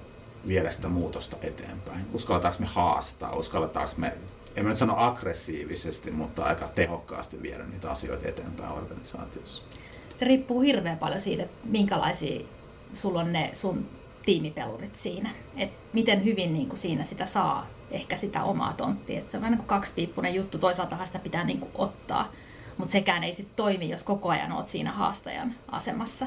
viedä 0.48 0.70
sitä 0.70 0.88
muutosta 0.88 1.36
eteenpäin? 1.42 2.06
Uskalletaanko 2.14 2.60
me 2.60 2.66
haastaa? 2.66 3.36
Uskalletaanko 3.36 3.94
me, 3.96 4.12
en 4.56 4.64
mä 4.64 4.68
nyt 4.68 4.78
sano 4.78 4.94
aggressiivisesti, 4.96 6.10
mutta 6.10 6.44
aika 6.44 6.68
tehokkaasti 6.68 7.42
viedä 7.42 7.64
niitä 7.64 7.90
asioita 7.90 8.28
eteenpäin 8.28 8.72
organisaatiossa? 8.72 9.62
Se 10.14 10.24
riippuu 10.24 10.60
hirveän 10.60 10.98
paljon 10.98 11.20
siitä, 11.20 11.46
minkälaisia 11.64 12.46
sulla 12.94 13.20
on 13.20 13.32
ne 13.32 13.50
sun 13.52 13.86
tiimipelurit 14.28 14.94
siinä. 14.94 15.30
Et 15.56 15.70
miten 15.92 16.24
hyvin 16.24 16.54
niin 16.54 16.68
kuin 16.68 16.78
siinä 16.78 17.04
sitä 17.04 17.26
saa 17.26 17.66
ehkä 17.90 18.16
sitä 18.16 18.42
omaa 18.42 18.72
tonttia. 18.72 19.18
Et 19.18 19.30
se 19.30 19.36
on 19.36 19.40
vähän 19.40 19.52
niin 19.52 19.58
kuin 19.58 19.68
kaksipiippunen 19.68 20.34
juttu. 20.34 20.58
Toisaalta 20.58 21.04
sitä 21.04 21.18
pitää 21.18 21.44
niin 21.44 21.60
kuin 21.60 21.70
ottaa, 21.74 22.32
mutta 22.76 22.92
sekään 22.92 23.24
ei 23.24 23.32
sitten 23.32 23.56
toimi, 23.56 23.90
jos 23.90 24.04
koko 24.04 24.28
ajan 24.28 24.52
oot 24.52 24.68
siinä 24.68 24.92
haastajan 24.92 25.54
asemassa. 25.68 26.26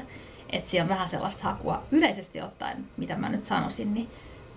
Että 0.50 0.70
siinä 0.70 0.82
on 0.82 0.88
vähän 0.88 1.08
sellaista 1.08 1.44
hakua. 1.44 1.82
Yleisesti 1.90 2.40
ottaen, 2.40 2.86
mitä 2.96 3.16
mä 3.16 3.28
nyt 3.28 3.44
sanoisin, 3.44 3.94
niin 3.94 4.10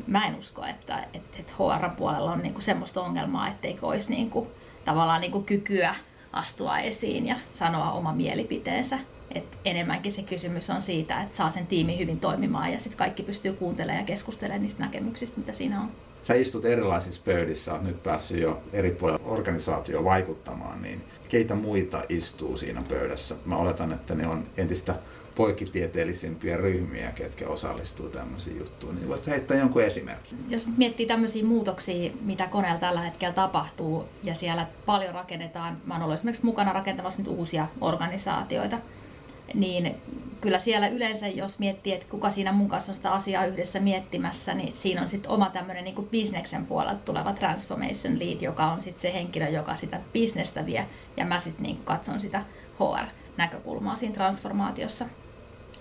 mä 0.08 0.28
en 0.28 0.36
usko, 0.36 0.66
että, 0.66 1.08
että, 1.14 1.38
että 1.40 1.54
HR-puolella 1.54 2.32
on 2.32 2.40
niinku 2.40 2.62
semmoista 2.62 3.02
ongelmaa, 3.02 3.48
etteikö 3.48 3.88
olisi 3.88 4.10
niinku, 4.10 4.52
tavallaan 4.86 5.22
niinku 5.22 5.42
kykyä 5.42 5.96
astua 6.32 6.80
esiin 6.80 7.28
ja 7.28 7.36
sanoa 7.50 7.92
oma 7.92 8.14
mielipiteensä. 8.14 9.00
Et 9.36 9.58
enemmänkin 9.66 10.12
se 10.12 10.22
kysymys 10.22 10.70
on 10.70 10.82
siitä, 10.82 11.22
että 11.22 11.36
saa 11.36 11.52
sen 11.52 11.68
tiimi 11.68 12.00
hyvin 12.00 12.20
toimimaan 12.20 12.74
ja 12.74 12.80
sitten 12.80 12.98
kaikki 12.98 13.24
pystyy 13.24 13.54
kuuntelemaan 13.54 14.02
ja 14.02 14.06
keskustelemaan 14.06 14.62
niistä 14.62 14.84
näkemyksistä, 14.84 15.40
mitä 15.40 15.54
siinä 15.54 15.82
on. 15.82 15.92
Sä 16.22 16.34
istut 16.34 16.66
erilaisissa 16.66 17.22
pöydissä, 17.26 17.74
olet 17.74 17.84
nyt 17.84 18.04
päässyt 18.04 18.38
jo 18.38 18.64
eri 18.74 18.92
puolilla 18.92 19.26
organisaatio 19.26 20.04
vaikuttamaan, 20.04 20.82
niin 20.82 21.04
keitä 21.30 21.56
muita 21.56 22.04
istuu 22.10 22.58
siinä 22.58 22.84
pöydässä? 22.90 23.36
Mä 23.46 23.58
oletan, 23.58 23.94
että 23.94 24.16
ne 24.16 24.28
on 24.28 24.48
entistä 24.58 24.96
poikkitieteellisimpiä 25.36 26.58
ryhmiä, 26.58 27.12
ketkä 27.12 27.48
osallistuu 27.48 28.10
tämmöisiin 28.10 28.58
juttuihin, 28.58 29.00
niin 29.00 29.10
voisit 29.10 29.28
heittää 29.28 29.58
jonkun 29.58 29.84
esimerkin. 29.84 30.46
Jos 30.50 30.68
nyt 30.68 30.78
miettii 30.78 31.06
tämmöisiä 31.06 31.46
muutoksia, 31.46 32.12
mitä 32.22 32.48
koneella 32.48 32.80
tällä 32.80 33.02
hetkellä 33.02 33.34
tapahtuu, 33.34 34.06
ja 34.24 34.36
siellä 34.36 34.68
paljon 34.86 35.14
rakennetaan, 35.14 35.78
mä 35.86 35.94
oon 35.94 36.04
ollut 36.04 36.16
esimerkiksi 36.16 36.46
mukana 36.46 36.74
rakentamassa 36.74 37.22
nyt 37.22 37.28
uusia 37.28 37.68
organisaatioita, 37.82 38.78
niin 39.54 39.96
kyllä 40.42 40.60
siellä 40.60 40.88
yleensä, 40.88 41.28
jos 41.28 41.60
miettii, 41.60 41.94
että 41.94 42.08
kuka 42.10 42.32
siinä 42.32 42.52
mun 42.52 42.70
kanssa 42.70 42.92
on 42.92 42.96
sitä 42.96 43.12
asiaa 43.12 43.46
yhdessä 43.46 43.80
miettimässä, 43.80 44.54
niin 44.54 44.76
siinä 44.76 45.02
on 45.02 45.08
sitten 45.08 45.32
oma 45.32 45.50
tämmöinen 45.50 45.84
niin 45.84 46.08
bisneksen 46.12 46.66
puolelta 46.66 47.06
tuleva 47.06 47.34
transformation 47.34 48.20
lead, 48.20 48.42
joka 48.42 48.66
on 48.66 48.82
sitten 48.82 49.02
se 49.02 49.14
henkilö, 49.14 49.50
joka 49.50 49.76
sitä 49.76 50.00
bisnestä 50.14 50.66
vie, 50.66 50.86
ja 51.18 51.26
mä 51.26 51.40
sitten 51.40 51.64
niin 51.64 51.78
katson 51.84 52.20
sitä 52.20 52.44
HR-näkökulmaa 52.80 53.96
siinä 53.96 54.14
transformaatiossa. 54.14 55.06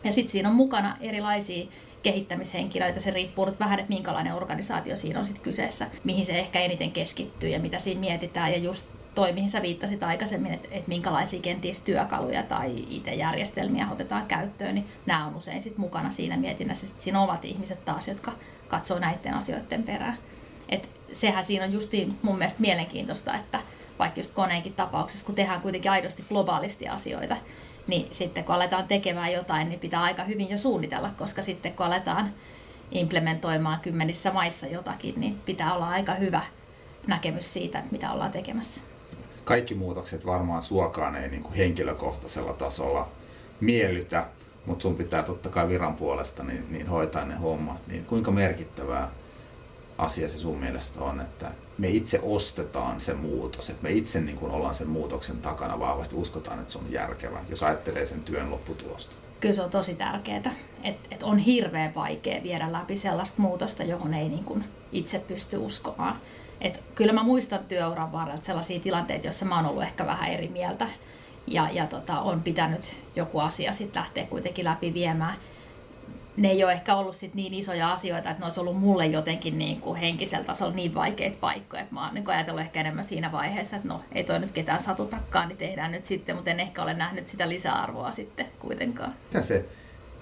Ja 0.05 0.13
sitten 0.13 0.33
siinä 0.33 0.49
on 0.49 0.55
mukana 0.55 0.97
erilaisia 1.01 1.67
kehittämishenkilöitä. 2.03 3.01
Se 3.01 3.11
riippuu 3.11 3.45
nyt 3.45 3.61
vähän, 3.61 3.79
että 3.79 3.93
minkälainen 3.93 4.35
organisaatio 4.35 4.97
siinä 4.97 5.19
on 5.19 5.27
sitten 5.27 5.45
kyseessä, 5.45 5.87
mihin 6.05 6.27
se 6.27 6.39
ehkä 6.39 6.61
eniten 6.61 6.93
keskittyy 6.93 7.49
ja 7.49 7.61
mitä 7.61 7.79
siinä 7.79 8.01
mietitään. 8.01 8.53
Ja 8.53 8.59
just 8.59 8.87
toi, 9.15 9.33
mihin 9.33 9.49
sä 9.49 9.63
viittasit 9.63 10.03
aikaisemmin, 10.03 10.53
että, 10.53 10.69
että 10.71 10.89
minkälaisia 10.89 11.41
kenties 11.41 11.81
työkaluja 11.81 12.43
tai 12.43 12.75
IT-järjestelmiä 12.89 13.89
otetaan 13.91 14.27
käyttöön, 14.27 14.75
niin 14.75 14.89
nämä 15.07 15.27
on 15.27 15.37
usein 15.37 15.63
sit 15.63 15.79
mukana 15.79 16.11
siinä 16.11 16.37
mietinnässä. 16.37 16.87
Sitten 16.87 17.05
siinä 17.05 17.21
ovat 17.21 17.45
ihmiset 17.45 17.85
taas, 17.85 18.09
jotka 18.09 18.33
katsoo 18.69 18.99
näiden 18.99 19.35
asioiden 19.35 19.83
perään. 19.83 20.19
Et 20.69 20.89
sehän 21.13 21.45
siinä 21.45 21.65
on 21.65 21.73
justiin 21.73 22.19
mun 22.23 22.39
mielestä 22.39 22.61
mielenkiintoista, 22.61 23.35
että 23.35 23.61
vaikka 23.99 24.21
just 24.21 24.33
koneenkin 24.33 24.73
tapauksessa, 24.73 25.27
kun 25.27 25.35
tehdään 25.35 25.61
kuitenkin 25.61 25.91
aidosti 25.91 26.25
globaalisti 26.29 26.89
asioita, 26.89 27.37
niin 27.87 28.09
sitten 28.11 28.45
kun 28.45 28.55
aletaan 28.55 28.89
tekemään 28.89 29.33
jotain, 29.33 29.69
niin 29.69 29.81
pitää 29.81 30.03
aika 30.03 30.25
hyvin 30.25 30.51
jo 30.51 30.59
suunnitella, 30.59 31.11
koska 31.19 31.43
sitten 31.43 31.73
kun 31.73 31.87
aletaan 31.87 32.35
implementoimaan 32.91 33.81
kymmenissä 33.81 34.33
maissa 34.33 34.67
jotakin, 34.67 35.15
niin 35.17 35.41
pitää 35.45 35.75
olla 35.75 35.89
aika 35.89 36.15
hyvä 36.15 36.41
näkemys 37.07 37.53
siitä, 37.53 37.83
mitä 37.91 38.13
ollaan 38.13 38.33
tekemässä 38.33 38.94
kaikki 39.45 39.75
muutokset 39.75 40.27
varmaan 40.27 40.63
suokaan 40.63 41.17
ei 41.17 41.29
niin 41.29 41.43
kuin 41.43 41.55
henkilökohtaisella 41.55 42.53
tasolla 42.53 43.09
miellytä, 43.61 44.27
mutta 44.67 44.83
sun 44.83 44.97
pitää 44.97 45.23
totta 45.23 45.49
kai 45.49 45.69
viran 45.69 45.95
puolesta 45.95 46.43
niin, 46.43 46.67
niin 46.71 46.87
hoitaa 46.87 47.25
ne 47.25 47.35
hommat. 47.35 47.87
Niin 47.87 48.05
kuinka 48.05 48.31
merkittävää 48.31 49.11
asia 49.99 50.29
se 50.29 50.39
sun 50.39 50.59
mielestä 50.59 51.01
on, 51.01 51.21
että 51.21 51.51
me 51.79 51.89
itse 51.89 52.21
ostetaan 52.23 53.01
se 53.01 53.15
muutos, 53.15 53.71
että 53.71 53.83
me 53.83 53.91
itse 53.91 54.21
niin 54.21 54.37
kuin 54.37 54.53
ollaan 54.53 54.75
sen 54.75 54.89
muutoksen 54.89 55.39
takana 55.39 55.81
vahvasti, 55.81 56.15
uskotaan, 56.15 56.61
että 56.61 56.73
se 56.73 56.79
on 56.79 56.93
järkevä, 56.93 57.39
jos 57.49 57.63
ajattelee 57.63 58.07
sen 58.07 58.23
työn 58.23 58.51
lopputulosta. 58.51 59.17
Kyllä 59.41 59.55
se 59.55 59.63
on 59.63 59.71
tosi 59.71 59.95
tärkeää, 59.95 60.37
että 60.83 61.09
et 61.11 61.23
on 61.23 61.39
hirveän 61.39 61.95
vaikea 61.95 62.43
viedä 62.43 62.73
läpi 62.73 62.97
sellaista 62.97 63.43
muutosta, 63.43 63.83
johon 63.83 64.15
ei 64.15 64.29
niin 64.29 64.45
kuin 64.45 64.65
itse 64.93 65.19
pysty 65.19 65.57
uskomaan. 65.57 66.17
Et 66.61 66.83
kyllä 66.95 67.13
mä 67.13 67.23
muistan 67.23 67.65
työuran 67.65 68.13
varrella 68.13 68.43
sellaisia 68.43 68.81
tilanteita, 68.81 69.27
joissa 69.27 69.45
mä 69.45 69.57
oon 69.57 69.67
ollut 69.67 69.83
ehkä 69.83 70.07
vähän 70.07 70.31
eri 70.31 70.49
mieltä 70.49 70.87
ja, 71.47 71.69
ja 71.73 71.87
tota, 71.87 72.21
on 72.21 72.43
pitänyt 72.43 72.97
joku 73.17 73.39
asia 73.39 73.73
sitten 73.73 74.03
lähteä 74.03 74.27
kuitenkin 74.27 74.65
läpi 74.65 74.95
viemään. 74.95 75.37
Ne 76.37 76.51
ei 76.51 76.65
ole 76.65 76.73
ehkä 76.73 76.97
ollut 76.97 77.17
sit 77.17 77.35
niin 77.35 77.55
isoja 77.55 77.93
asioita, 77.93 78.31
että 78.31 78.41
ne 78.41 78.47
olisi 78.47 78.61
ollut 78.61 78.81
mulle 78.81 79.07
jotenkin 79.07 79.59
niin 79.59 79.81
kuin 79.81 80.01
henkisellä 80.01 80.45
tasolla 80.45 80.75
niin 80.75 80.95
vaikeita 80.95 81.37
paikkoja, 81.41 81.83
että 81.83 81.95
mä 81.95 82.05
oon 82.05 82.15
niin 82.15 82.31
ajatellut 82.31 82.61
ehkä 82.61 82.81
enemmän 82.81 83.05
siinä 83.05 83.33
vaiheessa, 83.33 83.77
että 83.77 83.89
no 83.89 84.01
ei 84.13 84.25
toi 84.25 84.39
nyt 84.39 84.53
ketään 84.53 84.81
satutakaan, 84.81 85.49
niin 85.49 85.59
tehdään 85.59 85.93
nyt 85.93 86.05
sitten, 86.05 86.37
mutta 86.37 86.51
en 86.51 86.61
ehkä 86.61 86.83
ole 86.83 86.95
nähnyt 86.95 87.27
sitä 87.27 87.49
lisäarvoa 87.49 88.13
sitten 88.13 88.47
kuitenkaan. 88.59 89.15
Mitä 89.29 89.43
se 89.43 89.65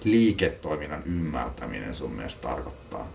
liiketoiminnan 0.03 1.03
ymmärtäminen 1.05 1.95
sun 1.95 2.11
mielestä 2.11 2.47
tarkoittaa? 2.47 3.07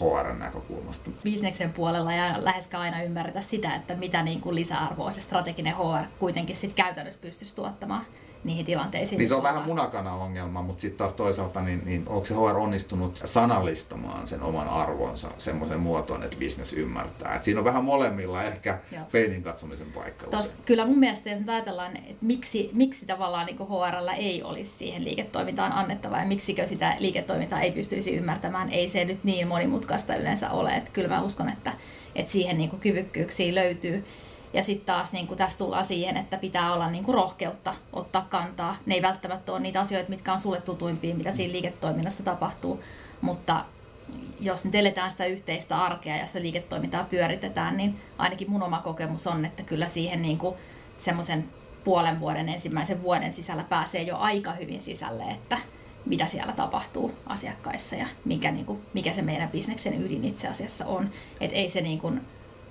HR-näkökulmasta. 0.00 1.10
Bisneksen 1.24 1.72
puolella 1.72 2.12
ja 2.12 2.44
läheskään 2.44 2.82
aina 2.82 3.02
ymmärretä 3.02 3.40
sitä, 3.40 3.74
että 3.74 3.94
mitä 3.94 4.22
niin 4.22 4.40
kuin 4.40 4.54
lisäarvoa 4.54 5.10
se 5.10 5.20
strateginen 5.20 5.76
HR 5.76 6.06
kuitenkin 6.18 6.56
sit 6.56 6.72
käytännössä 6.72 7.20
pystyisi 7.20 7.54
tuottamaan 7.54 8.06
niihin 8.44 8.66
tilanteisiin. 8.66 9.18
Niin 9.18 9.28
se 9.28 9.34
on 9.34 9.42
vähän 9.42 9.62
munakana-ongelma, 9.62 10.62
mutta 10.62 10.80
sitten 10.80 10.98
taas 10.98 11.12
toisaalta, 11.12 11.60
niin, 11.60 11.82
niin 11.84 12.02
onko 12.06 12.24
se 12.24 12.34
HR 12.34 12.56
onnistunut 12.56 13.22
sanallistamaan 13.24 14.26
sen 14.26 14.42
oman 14.42 14.68
arvonsa 14.68 15.28
semmoisen 15.38 15.80
muotoon, 15.80 16.22
että 16.22 16.36
business 16.36 16.72
ymmärtää. 16.72 17.34
Et 17.34 17.44
siinä 17.44 17.60
on 17.60 17.64
vähän 17.64 17.84
molemmilla 17.84 18.42
ehkä 18.42 18.78
peinin 19.12 19.42
katsomisen 19.42 19.92
paikka 19.92 20.26
Tos, 20.26 20.52
Kyllä 20.64 20.86
mun 20.86 20.98
mielestä, 20.98 21.30
jos 21.30 21.40
nyt 21.40 21.48
ajatellaan, 21.48 21.96
että 21.96 22.16
miksi, 22.20 22.70
miksi 22.72 23.06
tavallaan 23.06 23.46
niin 23.46 23.58
HRlla 23.58 24.12
ei 24.12 24.42
olisi 24.42 24.70
siihen 24.70 25.04
liiketoimintaan 25.04 25.72
annettavaa 25.72 26.20
ja 26.20 26.26
miksikö 26.26 26.66
sitä 26.66 26.96
liiketoimintaa 26.98 27.60
ei 27.60 27.72
pystyisi 27.72 28.14
ymmärtämään, 28.14 28.68
ei 28.68 28.88
se 28.88 29.04
nyt 29.04 29.24
niin 29.24 29.48
monimutkaista 29.48 30.16
yleensä 30.16 30.50
ole. 30.50 30.70
Että 30.70 30.90
kyllä 30.92 31.08
mä 31.08 31.22
uskon, 31.22 31.48
että, 31.48 31.72
että 32.14 32.32
siihen 32.32 32.58
niin 32.58 32.80
kyvykkyyksiä 32.80 33.54
löytyy. 33.54 34.04
Ja 34.52 34.64
sitten 34.64 34.86
taas 34.86 35.12
niin 35.12 35.26
kuin 35.26 35.38
tässä 35.38 35.58
tullaan 35.58 35.84
siihen, 35.84 36.16
että 36.16 36.36
pitää 36.36 36.72
olla 36.72 36.90
niin 36.90 37.04
kuin 37.04 37.14
rohkeutta 37.14 37.74
ottaa 37.92 38.26
kantaa. 38.30 38.76
Ne 38.86 38.94
ei 38.94 39.02
välttämättä 39.02 39.52
ole 39.52 39.60
niitä 39.60 39.80
asioita, 39.80 40.10
mitkä 40.10 40.32
on 40.32 40.38
sulle 40.38 40.60
tutuimpia, 40.60 41.14
mitä 41.14 41.32
siinä 41.32 41.52
liiketoiminnassa 41.52 42.22
tapahtuu. 42.22 42.84
Mutta 43.20 43.64
jos 44.40 44.64
nyt 44.64 44.74
eletään 44.74 45.10
sitä 45.10 45.24
yhteistä 45.26 45.76
arkea 45.76 46.16
ja 46.16 46.26
sitä 46.26 46.42
liiketoimintaa 46.42 47.04
pyöritetään, 47.04 47.76
niin 47.76 48.00
ainakin 48.18 48.50
mun 48.50 48.62
oma 48.62 48.78
kokemus 48.78 49.26
on, 49.26 49.44
että 49.44 49.62
kyllä 49.62 49.86
siihen 49.86 50.22
niin 50.22 50.38
kuin 50.38 50.56
semmoisen 50.96 51.48
puolen 51.84 52.20
vuoden, 52.20 52.48
ensimmäisen 52.48 53.02
vuoden 53.02 53.32
sisällä 53.32 53.64
pääsee 53.64 54.02
jo 54.02 54.16
aika 54.16 54.52
hyvin 54.52 54.80
sisälle, 54.80 55.24
että 55.24 55.58
mitä 56.06 56.26
siellä 56.26 56.52
tapahtuu 56.52 57.12
asiakkaissa 57.26 57.96
ja 57.96 58.06
mikä, 58.24 58.50
niin 58.50 58.66
kuin, 58.66 58.82
mikä 58.94 59.12
se 59.12 59.22
meidän 59.22 59.48
bisneksen 59.48 60.02
ydin 60.02 60.24
itse 60.24 60.48
asiassa 60.48 60.86
on. 60.86 61.10
Että 61.40 61.56
ei 61.56 61.68
se 61.68 61.80
niin 61.80 62.00
kuin 62.00 62.20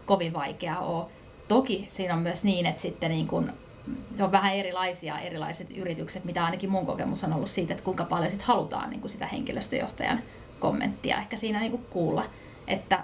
kovin 0.05 0.33
vaikeaa 0.33 0.79
ole 0.79 1.05
Toki 1.51 1.85
siinä 1.87 2.13
on 2.13 2.19
myös 2.19 2.43
niin, 2.43 2.65
että 2.65 2.81
sitten 2.81 3.11
niin 3.11 3.27
kun, 3.27 3.53
se 4.17 4.23
on 4.23 4.31
vähän 4.31 4.55
erilaisia 4.55 5.19
erilaiset 5.19 5.77
yritykset, 5.77 6.23
mitä 6.23 6.45
ainakin 6.45 6.69
mun 6.69 6.85
kokemus 6.85 7.23
on 7.23 7.33
ollut 7.33 7.49
siitä, 7.49 7.73
että 7.73 7.83
kuinka 7.83 8.05
paljon 8.05 8.31
sit 8.31 8.41
halutaan 8.41 8.89
niin 8.89 9.09
sitä 9.09 9.27
henkilöstöjohtajan 9.27 10.21
kommenttia 10.59 11.17
ehkä 11.17 11.37
siinä 11.37 11.59
niin 11.59 11.85
kuulla, 11.89 12.25
että 12.67 13.03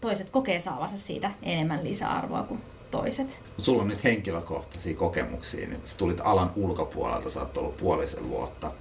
toiset 0.00 0.30
kokee 0.30 0.60
saavansa 0.60 0.98
siitä 0.98 1.30
enemmän 1.42 1.84
lisäarvoa 1.84 2.42
kuin 2.42 2.60
toiset. 2.90 3.40
Sulla 3.58 3.82
on 3.82 3.88
nyt 3.88 4.04
henkilökohtaisia 4.04 4.96
kokemuksia, 4.96 5.68
nyt 5.68 5.94
tulit 5.96 6.20
alan 6.24 6.52
ulkopuolelta, 6.56 7.30
sä 7.30 7.40
oot 7.40 7.56
ollut 7.56 7.76
puolisen 7.76 8.28
vuotta 8.28 8.72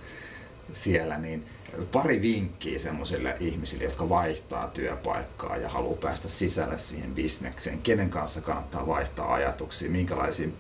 siellä, 0.72 1.17
niin 1.17 1.46
pari 1.92 2.22
vinkkiä 2.22 2.80
semmoisille 2.80 3.36
ihmisille, 3.39 3.84
jotka 3.84 4.10
vaihtaa 4.10 4.68
työpaikkaa 4.68 5.58
ja 5.58 5.70
haluaa 5.70 5.98
päästä 5.98 6.27
sisälle 6.27 6.77
siihen 6.77 7.15
bisnekseen. 7.15 7.82
Kenen 7.82 8.10
kanssa 8.10 8.42
kannattaa 8.42 8.88
vaihtaa 8.88 9.34
ajatuksia, 9.34 9.89
minkälaisiin 9.89 10.53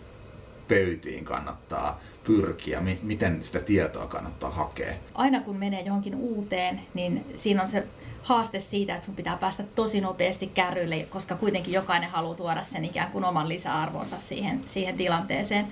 pöytiin 0.67 1.25
kannattaa 1.25 1.99
pyrkiä, 2.23 2.81
miten 3.01 3.43
sitä 3.43 3.59
tietoa 3.59 4.07
kannattaa 4.07 4.49
hakea. 4.49 4.93
Aina 5.13 5.41
kun 5.41 5.57
menee 5.57 5.81
johonkin 5.81 6.15
uuteen, 6.15 6.81
niin 6.93 7.25
siinä 7.35 7.61
on 7.61 7.67
se 7.67 7.83
haaste 8.21 8.59
siitä, 8.59 8.93
että 8.93 9.05
sun 9.05 9.15
pitää 9.15 9.37
päästä 9.37 9.63
tosi 9.63 10.01
nopeasti 10.01 10.47
kärryille, 10.47 11.07
koska 11.09 11.35
kuitenkin 11.35 11.73
jokainen 11.73 12.09
haluaa 12.09 12.35
tuoda 12.35 12.63
sen 12.63 12.85
ikään 12.85 13.11
kuin 13.11 13.25
oman 13.25 13.49
lisäarvonsa 13.49 14.19
siihen, 14.19 14.63
siihen 14.65 14.95
tilanteeseen. 14.95 15.67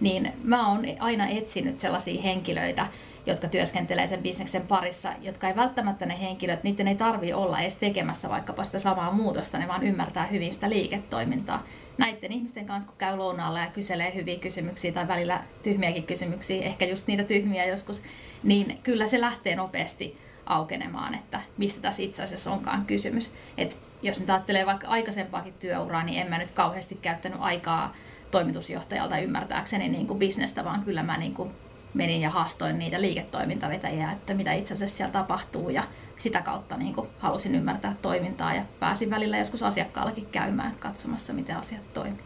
Niin 0.00 0.32
mä 0.44 0.68
oon 0.68 0.84
aina 0.98 1.28
etsinyt 1.28 1.78
sellaisia 1.78 2.22
henkilöitä, 2.22 2.86
jotka 3.26 3.48
työskentelee 3.48 4.06
sen 4.06 4.22
bisneksen 4.22 4.62
parissa, 4.62 5.12
jotka 5.20 5.48
ei 5.48 5.56
välttämättä 5.56 6.06
ne 6.06 6.20
henkilöt, 6.20 6.64
niiden 6.64 6.88
ei 6.88 6.94
tarvi 6.94 7.32
olla 7.32 7.60
edes 7.60 7.76
tekemässä 7.76 8.28
vaikkapa 8.28 8.64
sitä 8.64 8.78
samaa 8.78 9.12
muutosta, 9.12 9.58
ne 9.58 9.68
vaan 9.68 9.82
ymmärtää 9.82 10.26
hyvin 10.26 10.54
sitä 10.54 10.70
liiketoimintaa. 10.70 11.66
Näiden 11.98 12.32
ihmisten 12.32 12.66
kanssa, 12.66 12.88
kun 12.88 12.98
käy 12.98 13.16
lounaalla 13.16 13.60
ja 13.60 13.66
kyselee 13.66 14.14
hyviä 14.14 14.38
kysymyksiä 14.38 14.92
tai 14.92 15.08
välillä 15.08 15.42
tyhmiäkin 15.62 16.04
kysymyksiä, 16.04 16.62
ehkä 16.62 16.84
just 16.84 17.06
niitä 17.06 17.24
tyhmiä 17.24 17.66
joskus, 17.66 18.02
niin 18.42 18.78
kyllä 18.82 19.06
se 19.06 19.20
lähtee 19.20 19.56
nopeasti 19.56 20.18
aukenemaan, 20.46 21.14
että 21.14 21.40
mistä 21.56 21.80
tässä 21.80 22.02
itse 22.02 22.22
asiassa 22.22 22.50
onkaan 22.50 22.86
kysymys. 22.86 23.32
Et 23.58 23.78
jos 24.02 24.20
nyt 24.20 24.30
ajattelee 24.30 24.66
vaikka 24.66 24.88
aikaisempaakin 24.88 25.54
työuraa, 25.54 26.04
niin 26.04 26.20
en 26.20 26.30
mä 26.30 26.38
nyt 26.38 26.50
kauheasti 26.50 26.98
käyttänyt 27.02 27.38
aikaa 27.40 27.94
toimitusjohtajalta 28.30 29.18
ymmärtääkseni 29.18 29.88
niin 29.88 30.06
kuin 30.06 30.18
bisnestä, 30.18 30.64
vaan 30.64 30.84
kyllä 30.84 31.02
mä 31.02 31.16
niin 31.18 31.34
kuin 31.34 31.50
menin 31.94 32.20
ja 32.20 32.30
haastoin 32.30 32.78
niitä 32.78 33.00
liiketoimintavetäjiä, 33.00 34.12
että 34.12 34.34
mitä 34.34 34.52
itse 34.52 34.74
asiassa 34.74 34.96
siellä 34.96 35.12
tapahtuu 35.12 35.70
ja 35.70 35.84
sitä 36.18 36.42
kautta 36.42 36.76
niin 36.76 36.94
kuin 36.94 37.08
halusin 37.18 37.54
ymmärtää 37.54 37.96
toimintaa 38.02 38.54
ja 38.54 38.62
pääsin 38.80 39.10
välillä 39.10 39.38
joskus 39.38 39.62
asiakkaallakin 39.62 40.26
käymään 40.26 40.76
katsomassa, 40.78 41.32
miten 41.32 41.56
asiat 41.56 41.94
toimii. 41.94 42.24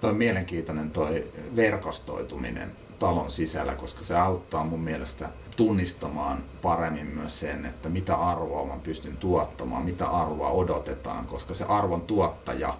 Tuo 0.00 0.10
on 0.10 0.16
mielenkiintoinen 0.16 0.90
toi 0.90 1.32
verkostoituminen 1.56 2.72
talon 2.98 3.30
sisällä, 3.30 3.74
koska 3.74 4.02
se 4.02 4.18
auttaa 4.18 4.64
mun 4.64 4.80
mielestä 4.80 5.28
tunnistamaan 5.56 6.44
paremmin 6.62 7.06
myös 7.06 7.40
sen, 7.40 7.64
että 7.64 7.88
mitä 7.88 8.14
arvoa 8.14 8.66
mä 8.66 8.80
pystyn 8.82 9.16
tuottamaan, 9.16 9.82
mitä 9.82 10.06
arvoa 10.06 10.50
odotetaan, 10.50 11.26
koska 11.26 11.54
se 11.54 11.64
arvon 11.64 12.02
tuottaja, 12.02 12.78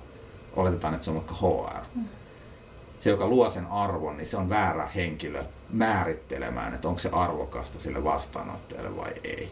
oletetaan, 0.57 0.95
että 0.95 1.05
se 1.05 1.11
on 1.11 1.17
vaikka 1.17 1.35
HR, 1.35 1.85
mm 1.95 2.05
se, 3.03 3.11
joka 3.11 3.27
luo 3.27 3.51
sen 3.51 3.67
arvon, 3.67 4.17
niin 4.17 4.27
se 4.27 4.37
on 4.37 4.49
väärä 4.49 4.87
henkilö 4.95 5.45
määrittelemään, 5.71 6.75
että 6.75 6.89
onko 6.89 6.99
se 6.99 7.09
arvokasta 7.13 7.79
sille 7.79 8.05
vastaanottajalle 8.05 8.97
vai 8.97 9.13
ei. 9.25 9.51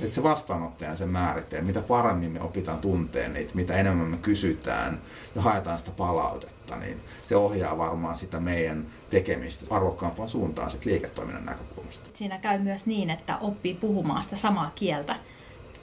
Että 0.00 0.14
se 0.14 0.22
vastaanottajan 0.22 0.96
sen 0.96 1.08
määrittää, 1.08 1.62
mitä 1.62 1.82
paremmin 1.82 2.30
me 2.30 2.40
opitaan 2.40 2.78
tunteen 2.78 3.32
niitä, 3.32 3.54
mitä 3.54 3.74
enemmän 3.74 4.06
me 4.06 4.16
kysytään 4.16 5.00
ja 5.34 5.42
haetaan 5.42 5.78
sitä 5.78 5.90
palautetta, 5.90 6.76
niin 6.76 7.00
se 7.24 7.36
ohjaa 7.36 7.78
varmaan 7.78 8.16
sitä 8.16 8.40
meidän 8.40 8.86
tekemistä 9.10 9.74
arvokkaampaan 9.74 10.28
suuntaan 10.28 10.70
sit 10.70 10.84
liiketoiminnan 10.84 11.44
näkökulmasta. 11.44 12.10
Siinä 12.14 12.38
käy 12.38 12.58
myös 12.58 12.86
niin, 12.86 13.10
että 13.10 13.38
oppii 13.38 13.74
puhumaan 13.74 14.22
sitä 14.22 14.36
samaa 14.36 14.70
kieltä 14.74 15.16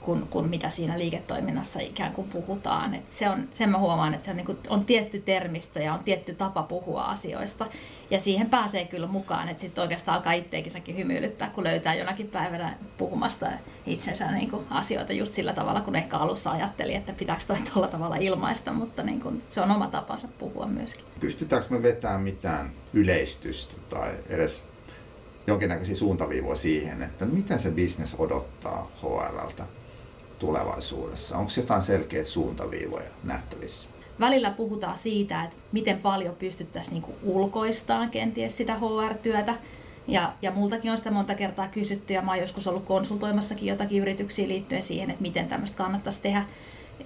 kuin, 0.00 0.28
kuin 0.28 0.50
mitä 0.50 0.68
siinä 0.68 0.98
liiketoiminnassa 0.98 1.80
ikään 1.80 2.12
kuin 2.12 2.28
puhutaan. 2.28 2.94
Et 2.94 3.12
se 3.12 3.28
on, 3.28 3.48
sen 3.50 3.70
mä 3.70 3.78
huomaan, 3.78 4.14
että 4.14 4.24
se 4.24 4.30
on, 4.30 4.36
niin 4.36 4.46
kuin, 4.46 4.58
on 4.68 4.84
tietty 4.84 5.20
termistö 5.20 5.80
ja 5.80 5.94
on 5.94 6.04
tietty 6.04 6.34
tapa 6.34 6.62
puhua 6.62 7.04
asioista. 7.04 7.66
Ja 8.10 8.20
siihen 8.20 8.50
pääsee 8.50 8.84
kyllä 8.84 9.06
mukaan, 9.06 9.48
että 9.48 9.60
sitten 9.60 9.82
oikeastaan 9.82 10.16
alkaa 10.16 10.32
itseäkin 10.32 10.96
hymyilyttää, 10.96 11.50
kun 11.50 11.64
löytää 11.64 11.94
jonakin 11.94 12.28
päivänä 12.28 12.78
puhumasta 12.98 13.46
itsensä 13.86 14.30
niin 14.30 14.50
kuin 14.50 14.66
asioita 14.70 15.12
just 15.12 15.34
sillä 15.34 15.52
tavalla, 15.52 15.80
kun 15.80 15.96
ehkä 15.96 16.16
alussa 16.16 16.50
ajatteli, 16.50 16.94
että 16.94 17.12
pitääkö 17.12 17.42
toi 17.46 17.56
tuolla 17.72 17.88
tavalla 17.88 18.16
ilmaista, 18.16 18.72
mutta 18.72 19.02
niin 19.02 19.20
kuin, 19.20 19.42
se 19.48 19.60
on 19.60 19.70
oma 19.70 19.86
tapansa 19.86 20.28
puhua 20.38 20.66
myöskin. 20.66 21.04
Pystytäänkö 21.20 21.66
me 21.70 21.82
vetämään 21.82 22.20
mitään 22.20 22.70
yleistystä 22.92 23.74
tai 23.88 24.10
edes 24.28 24.64
jonkinnäköisiä 25.46 25.94
suuntaviivoja 25.94 26.56
siihen, 26.56 27.02
että 27.02 27.26
mitä 27.26 27.58
se 27.58 27.70
bisnes 27.70 28.14
odottaa 28.18 28.90
HRltä 29.02 29.66
tulevaisuudessa? 30.38 31.38
Onko 31.38 31.52
jotain 31.56 31.82
selkeitä 31.82 32.28
suuntaviivoja 32.28 33.10
nähtävissä? 33.24 33.88
Välillä 34.20 34.50
puhutaan 34.50 34.98
siitä, 34.98 35.44
että 35.44 35.56
miten 35.72 35.98
paljon 35.98 36.36
pystyttäisiin 36.36 37.02
niin 37.02 37.16
ulkoistaan 37.22 38.10
kenties 38.10 38.56
sitä 38.56 38.74
HR-työtä. 38.74 39.54
Ja, 40.08 40.32
ja 40.42 40.50
multakin 40.50 40.90
on 40.90 40.98
sitä 40.98 41.10
monta 41.10 41.34
kertaa 41.34 41.68
kysytty 41.68 42.12
ja 42.12 42.22
mä 42.22 42.30
oon 42.30 42.40
joskus 42.40 42.66
ollut 42.66 42.84
konsultoimassakin 42.84 43.68
jotakin 43.68 44.02
yrityksiä 44.02 44.48
liittyen 44.48 44.82
siihen, 44.82 45.10
että 45.10 45.22
miten 45.22 45.48
tämmöistä 45.48 45.76
kannattaisi 45.76 46.20
tehdä. 46.20 46.44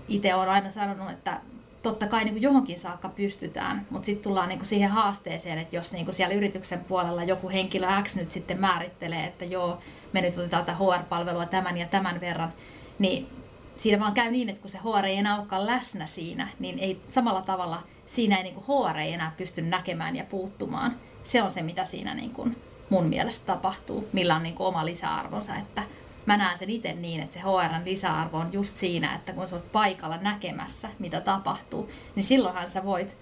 Itse 0.09 0.35
olen 0.35 0.49
aina 0.49 0.71
sanonut, 0.71 1.11
että 1.11 1.41
totta 1.83 2.07
kai 2.07 2.25
niin 2.25 2.35
kuin 2.35 2.43
johonkin 2.43 2.79
saakka 2.79 3.09
pystytään, 3.09 3.87
mutta 3.91 4.07
sitten 4.07 4.23
tullaan 4.23 4.49
niin 4.49 4.59
kuin 4.59 4.67
siihen 4.67 4.91
haasteeseen, 4.91 5.59
että 5.59 5.77
jos 5.77 5.93
niin 5.93 6.05
kuin 6.05 6.15
siellä 6.15 6.35
yrityksen 6.35 6.85
puolella 6.85 7.25
joku 7.25 7.49
henkilö 7.49 7.87
X 8.03 8.17
nyt 8.17 8.31
sitten 8.31 8.61
määrittelee, 8.61 9.25
että 9.25 9.45
joo, 9.45 9.79
me 10.12 10.21
nyt 10.21 10.39
otetaan 10.39 10.65
tätä 10.65 10.79
HR-palvelua 10.79 11.47
tämän 11.47 11.79
ja 11.79 11.87
tämän 11.87 12.21
verran, 12.21 12.53
niin 12.99 13.27
siinä 13.75 14.01
vaan 14.01 14.15
käy 14.15 14.31
niin, 14.31 14.49
että 14.49 14.61
kun 14.61 14.71
se 14.71 14.79
HR 14.79 15.05
ei 15.05 15.17
enää 15.17 15.39
olekaan 15.39 15.67
läsnä 15.67 16.07
siinä, 16.07 16.49
niin 16.59 16.79
ei 16.79 17.01
samalla 17.11 17.43
tavalla 17.43 17.83
siinä 18.07 18.37
ei 18.37 18.43
niin 18.43 18.55
kuin 18.55 18.67
HR 18.67 18.99
ei 18.99 19.13
enää 19.13 19.35
pysty 19.37 19.63
näkemään 19.63 20.17
ja 20.17 20.25
puuttumaan. 20.25 20.97
Se 21.23 21.43
on 21.43 21.51
se, 21.51 21.63
mitä 21.63 21.85
siinä 21.85 22.15
niin 22.15 22.31
kuin 22.31 22.57
mun 22.91 23.07
mielestä 23.07 23.47
tapahtuu, 23.47 24.09
millä 24.13 24.37
on 24.37 24.43
niin 24.43 24.55
kuin 24.55 24.67
oma 24.67 24.85
lisäarvonsa, 24.85 25.55
että 25.55 25.83
mä 26.27 26.37
näen 26.37 26.59
sen 26.59 26.71
itse 26.71 26.93
niin, 26.93 27.21
että 27.21 27.35
se 27.35 27.41
HRn 27.41 27.85
lisäarvo 27.85 28.39
on 28.39 28.53
just 28.53 28.77
siinä, 28.77 29.15
että 29.15 29.33
kun 29.33 29.47
sä 29.47 29.57
oot 29.57 29.73
paikalla 29.73 30.17
näkemässä, 30.17 30.89
mitä 30.99 31.21
tapahtuu, 31.21 31.91
niin 32.15 32.25
silloinhan 32.25 32.71
sä 32.71 32.85
voit 32.85 33.19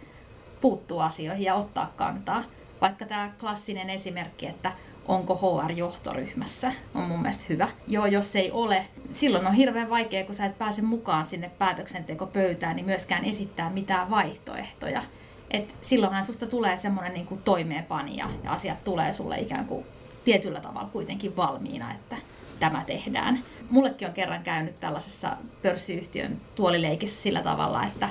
puuttua 0.61 1.05
asioihin 1.05 1.45
ja 1.45 1.55
ottaa 1.55 1.93
kantaa. 1.97 2.45
Vaikka 2.81 3.07
tämä 3.07 3.33
klassinen 3.41 3.91
esimerkki, 3.91 4.47
että 4.47 4.73
onko 5.11 5.37
HR 5.37 5.73
johtoryhmässä, 5.73 6.73
on 6.95 7.03
mun 7.03 7.21
mielestä 7.21 7.45
hyvä. 7.49 7.69
Joo, 7.87 8.07
jos 8.07 8.37
ei 8.37 8.51
ole, 8.51 8.87
silloin 9.13 9.47
on 9.47 9.55
hirveän 9.55 9.91
vaikea, 9.91 10.25
kun 10.25 10.35
sä 10.35 10.47
et 10.47 10.59
pääse 10.59 10.83
mukaan 10.83 11.27
sinne 11.27 11.51
päätöksentekopöytään, 11.59 12.77
niin 12.77 12.87
myöskään 12.87 13.25
esittää 13.25 13.71
mitään 13.71 14.11
vaihtoehtoja. 14.11 15.03
Et 15.51 15.75
silloinhan 15.81 16.25
susta 16.25 16.47
tulee 16.47 16.77
semmoinen 16.77 17.15
niin 17.15 17.27
kuin 17.27 17.43
toimeenpanija 17.43 18.31
ja 18.45 18.53
asiat 18.53 18.85
tulee 18.85 19.13
sulle 19.13 19.39
ikään 19.39 19.67
kuin 19.67 19.87
tietyllä 20.25 20.61
tavalla 20.61 20.89
kuitenkin 20.93 21.37
valmiina, 21.37 21.93
että 21.93 22.17
tämä 22.61 22.85
tehdään. 22.87 23.45
Mullekin 23.71 24.09
on 24.09 24.15
kerran 24.15 24.43
käynyt 24.43 24.81
tällaisessa 24.81 25.37
pörssiyhtiön 25.63 26.41
tuolileikissä 26.55 27.23
sillä 27.23 27.43
tavalla, 27.43 27.85
että 27.85 28.09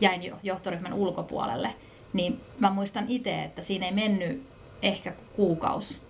jäin 0.00 0.32
johtoryhmän 0.42 0.92
ulkopuolelle, 0.92 1.74
niin 2.12 2.40
mä 2.58 2.70
muistan 2.70 3.04
itse, 3.08 3.44
että 3.44 3.62
siinä 3.62 3.86
ei 3.86 3.92
mennyt 3.92 4.48
ehkä 4.82 5.12
kuukausi 5.36 6.07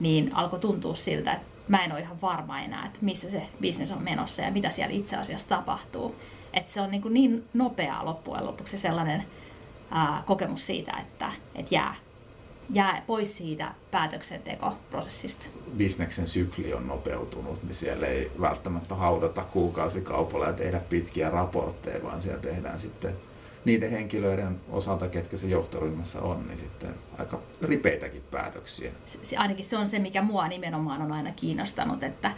niin 0.00 0.34
alkoi 0.34 0.58
tuntua 0.58 0.94
siltä, 0.94 1.32
että 1.32 1.46
mä 1.68 1.84
en 1.84 1.92
ole 1.92 2.00
ihan 2.00 2.20
varma 2.20 2.60
enää, 2.60 2.86
että 2.86 2.98
missä 3.00 3.30
se 3.30 3.42
bisnes 3.60 3.92
on 3.92 4.02
menossa 4.02 4.42
ja 4.42 4.50
mitä 4.50 4.70
siellä 4.70 4.94
itse 4.94 5.16
asiassa 5.16 5.48
tapahtuu. 5.48 6.14
Että 6.52 6.72
se 6.72 6.80
on 6.80 6.90
niin, 6.90 7.02
kuin 7.02 7.14
niin 7.14 7.48
nopeaa 7.54 8.04
loppujen 8.04 8.46
lopuksi 8.46 8.78
sellainen 8.78 9.24
ää, 9.90 10.22
kokemus 10.26 10.66
siitä, 10.66 10.92
että, 11.00 11.32
että 11.54 11.74
jää, 11.74 11.94
jää 12.72 13.02
pois 13.06 13.36
siitä 13.36 13.74
päätöksentekoprosessista. 13.90 15.46
Bisneksen 15.76 16.26
sykli 16.26 16.74
on 16.74 16.86
nopeutunut, 16.86 17.62
niin 17.62 17.74
siellä 17.74 18.06
ei 18.06 18.32
välttämättä 18.40 18.94
haudata 18.94 19.44
kuukausikaupalla 19.44 20.46
ja 20.46 20.52
tehdä 20.52 20.80
pitkiä 20.80 21.30
raportteja, 21.30 22.02
vaan 22.02 22.20
siellä 22.20 22.40
tehdään 22.40 22.80
sitten 22.80 23.14
niiden 23.66 23.90
henkilöiden 23.90 24.60
osalta, 24.70 25.08
ketkä 25.08 25.36
se 25.36 25.46
johtoryhmässä 25.46 26.20
on, 26.20 26.48
niin 26.48 26.58
sitten 26.58 26.94
aika 27.18 27.40
ripeitäkin 27.62 28.22
päätöksiä. 28.30 28.92
Se, 29.06 29.36
ainakin 29.36 29.64
se 29.64 29.76
on 29.76 29.88
se, 29.88 29.98
mikä 29.98 30.22
mua 30.22 30.48
nimenomaan 30.48 31.02
on 31.02 31.12
aina 31.12 31.32
kiinnostanut, 31.32 32.02
että 32.02 32.30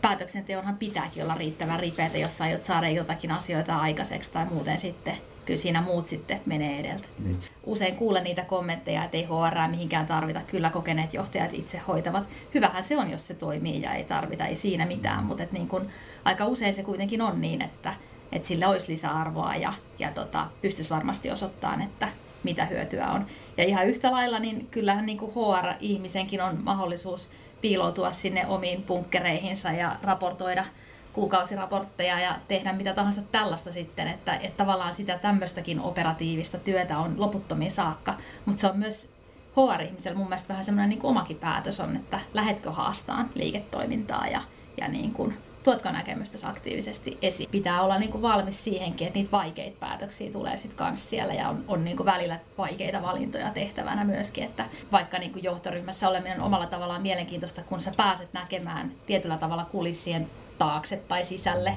päätöksenteonhan 0.00 0.76
pitääkin 0.76 1.22
olla 1.22 1.34
riittävän 1.34 1.80
ripeitä, 1.80 2.18
jos 2.18 2.40
aiot 2.40 2.62
saada 2.62 2.88
jotakin 2.88 3.30
asioita 3.30 3.76
aikaiseksi 3.76 4.32
tai 4.32 4.46
muuten 4.46 4.80
sitten 4.80 5.16
kyllä 5.46 5.58
siinä 5.58 5.82
muut 5.82 6.08
sitten 6.08 6.40
menee 6.46 6.80
edeltä. 6.80 7.08
Niin. 7.24 7.38
Usein 7.64 7.96
kuulen 7.96 8.24
niitä 8.24 8.42
kommentteja, 8.42 9.04
että 9.04 9.16
ei 9.16 9.24
HR 9.24 9.70
mihinkään 9.70 10.06
tarvita, 10.06 10.40
kyllä 10.46 10.70
kokeneet 10.70 11.14
johtajat 11.14 11.54
itse 11.54 11.78
hoitavat. 11.78 12.24
Hyvähän 12.54 12.82
se 12.82 12.98
on, 12.98 13.10
jos 13.10 13.26
se 13.26 13.34
toimii 13.34 13.82
ja 13.82 13.92
ei 13.92 14.04
tarvita, 14.04 14.46
ei 14.46 14.56
siinä 14.56 14.86
mitään, 14.86 15.24
mutta 15.24 15.44
niin 15.52 15.68
kun, 15.68 15.88
aika 16.24 16.46
usein 16.46 16.74
se 16.74 16.82
kuitenkin 16.82 17.22
on 17.22 17.40
niin, 17.40 17.62
että 17.62 17.94
että 18.34 18.48
sillä 18.48 18.68
olisi 18.68 18.92
lisäarvoa 18.92 19.54
ja, 19.54 19.72
ja 19.98 20.10
tota, 20.10 20.46
pystyisi 20.62 20.90
varmasti 20.90 21.30
osoittamaan, 21.30 21.82
että 21.82 22.08
mitä 22.42 22.64
hyötyä 22.64 23.06
on. 23.10 23.26
Ja 23.56 23.64
ihan 23.64 23.86
yhtä 23.86 24.12
lailla, 24.12 24.38
niin 24.38 24.66
kyllähän 24.70 25.06
niin 25.06 25.18
kuin 25.18 25.32
HR-ihmisenkin 25.32 26.42
on 26.42 26.58
mahdollisuus 26.62 27.30
piiloutua 27.60 28.12
sinne 28.12 28.46
omiin 28.46 28.82
punkkereihinsa 28.82 29.72
ja 29.72 29.96
raportoida 30.02 30.64
kuukausiraportteja 31.12 32.20
ja 32.20 32.38
tehdä 32.48 32.72
mitä 32.72 32.94
tahansa 32.94 33.22
tällaista 33.32 33.72
sitten, 33.72 34.08
että, 34.08 34.34
että 34.34 34.56
tavallaan 34.64 34.94
sitä 34.94 35.18
tämmöistäkin 35.18 35.80
operatiivista 35.80 36.58
työtä 36.58 36.98
on 36.98 37.20
loputtomiin 37.20 37.70
saakka, 37.70 38.14
mutta 38.44 38.60
se 38.60 38.66
on 38.66 38.78
myös 38.78 39.10
HR-ihmisellä 39.56 40.18
mun 40.18 40.28
mielestä 40.28 40.48
vähän 40.48 40.64
semmoinen 40.64 40.90
niin 40.90 41.06
omakin 41.06 41.36
päätös 41.36 41.80
on, 41.80 41.96
että 41.96 42.20
lähetkö 42.34 42.72
haastaan 42.72 43.30
liiketoimintaa 43.34 44.26
ja, 44.26 44.42
ja 44.80 44.88
niin 44.88 45.12
kuin 45.12 45.38
tuotko 45.64 45.90
näkemystä 45.90 46.48
aktiivisesti 46.48 47.18
esiin. 47.22 47.50
Pitää 47.50 47.82
olla 47.82 47.98
niin 47.98 48.10
kuin 48.10 48.22
valmis 48.22 48.64
siihenkin, 48.64 49.06
että 49.06 49.18
niitä 49.18 49.30
vaikeita 49.30 49.76
päätöksiä 49.80 50.32
tulee 50.32 50.56
sitten 50.56 50.78
kanssa 50.78 51.08
siellä 51.08 51.34
ja 51.34 51.48
on, 51.48 51.64
on 51.68 51.84
niin 51.84 51.96
kuin 51.96 52.06
välillä 52.06 52.40
vaikeita 52.58 53.02
valintoja 53.02 53.50
tehtävänä 53.50 54.04
myöskin, 54.04 54.44
että 54.44 54.68
vaikka 54.92 55.18
niin 55.18 55.32
kuin 55.32 55.44
johtoryhmässä 55.44 56.08
oleminen 56.08 56.40
omalla 56.40 56.66
tavallaan 56.66 57.02
mielenkiintoista, 57.02 57.62
kun 57.62 57.80
sä 57.80 57.92
pääset 57.96 58.32
näkemään 58.32 58.92
tietyllä 59.06 59.36
tavalla 59.36 59.64
kulissien 59.64 60.30
taakse 60.58 60.96
tai 60.96 61.24
sisälle, 61.24 61.74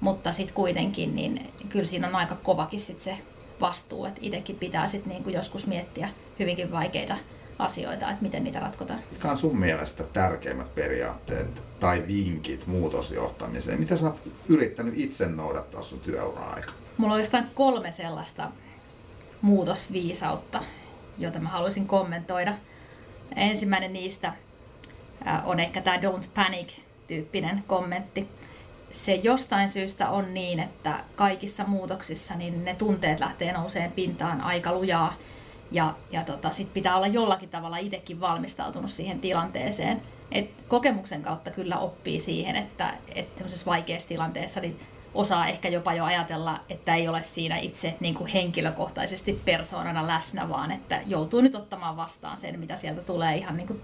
mutta 0.00 0.32
sitten 0.32 0.54
kuitenkin, 0.54 1.16
niin 1.16 1.52
kyllä 1.68 1.86
siinä 1.86 2.08
on 2.08 2.16
aika 2.16 2.34
kovakin 2.34 2.80
sit 2.80 3.00
se 3.00 3.18
vastuu, 3.60 4.04
että 4.04 4.20
itsekin 4.22 4.56
pitää 4.56 4.86
sitten 4.86 5.12
niin 5.12 5.32
joskus 5.32 5.66
miettiä 5.66 6.08
hyvinkin 6.38 6.72
vaikeita 6.72 7.16
asioita, 7.60 8.10
että 8.10 8.22
miten 8.22 8.44
niitä 8.44 8.60
ratkotaan. 8.60 9.00
Mitkä 9.10 9.30
on 9.30 9.38
sun 9.38 9.58
mielestä 9.58 10.04
tärkeimmät 10.04 10.74
periaatteet 10.74 11.62
tai 11.80 12.04
vinkit 12.06 12.66
muutosjohtamiseen? 12.66 13.80
Mitä 13.80 13.96
sä 13.96 14.04
oot 14.04 14.20
yrittänyt 14.48 14.94
itse 14.96 15.28
noudattaa 15.28 15.82
sun 15.82 16.00
työura-aikana? 16.00 16.76
Mulla 16.96 17.12
on 17.12 17.16
oikeastaan 17.16 17.50
kolme 17.54 17.90
sellaista 17.90 18.50
muutosviisautta, 19.40 20.62
jota 21.18 21.38
mä 21.38 21.48
haluaisin 21.48 21.86
kommentoida. 21.86 22.54
Ensimmäinen 23.36 23.92
niistä 23.92 24.32
on 25.44 25.60
ehkä 25.60 25.80
tämä 25.80 25.96
don't 25.96 26.28
panic-tyyppinen 26.34 27.64
kommentti. 27.66 28.28
Se 28.92 29.14
jostain 29.14 29.68
syystä 29.68 30.10
on 30.10 30.34
niin, 30.34 30.60
että 30.60 31.04
kaikissa 31.16 31.64
muutoksissa 31.64 32.34
niin 32.34 32.64
ne 32.64 32.74
tunteet 32.74 33.20
lähtee 33.20 33.52
nouseen 33.52 33.92
pintaan 33.92 34.40
aika 34.40 34.72
lujaa 34.72 35.14
ja, 35.70 35.94
ja 36.10 36.22
tota, 36.22 36.50
sit 36.50 36.72
pitää 36.72 36.96
olla 36.96 37.06
jollakin 37.06 37.48
tavalla 37.48 37.78
itsekin 37.78 38.20
valmistautunut 38.20 38.90
siihen 38.90 39.20
tilanteeseen. 39.20 40.02
Et 40.32 40.50
kokemuksen 40.68 41.22
kautta 41.22 41.50
kyllä 41.50 41.78
oppii 41.78 42.20
siihen, 42.20 42.56
että, 42.56 42.94
että 43.14 43.44
vaikeassa 43.66 44.08
tilanteessa 44.08 44.60
niin 44.60 44.80
osaa 45.14 45.48
ehkä 45.48 45.68
jopa 45.68 45.94
jo 45.94 46.04
ajatella, 46.04 46.60
että 46.68 46.94
ei 46.94 47.08
ole 47.08 47.22
siinä 47.22 47.58
itse 47.58 47.96
niin 48.00 48.14
kuin 48.14 48.26
henkilökohtaisesti 48.26 49.42
persoonana 49.44 50.06
läsnä, 50.06 50.48
vaan 50.48 50.70
että 50.70 51.00
joutuu 51.06 51.40
nyt 51.40 51.54
ottamaan 51.54 51.96
vastaan 51.96 52.38
sen, 52.38 52.60
mitä 52.60 52.76
sieltä 52.76 53.00
tulee 53.00 53.36
ihan 53.36 53.56
niin 53.56 53.66
kuin 53.66 53.82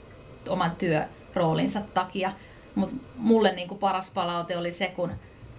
oman 0.49 0.77
työroolinsa 0.77 1.81
takia. 1.95 2.33
Mutta 2.75 2.97
mulle 3.17 3.53
niin 3.53 3.69
kuin 3.69 3.79
paras 3.79 4.11
palaute 4.11 4.57
oli 4.57 4.73
se, 4.73 4.89
kun 4.89 5.13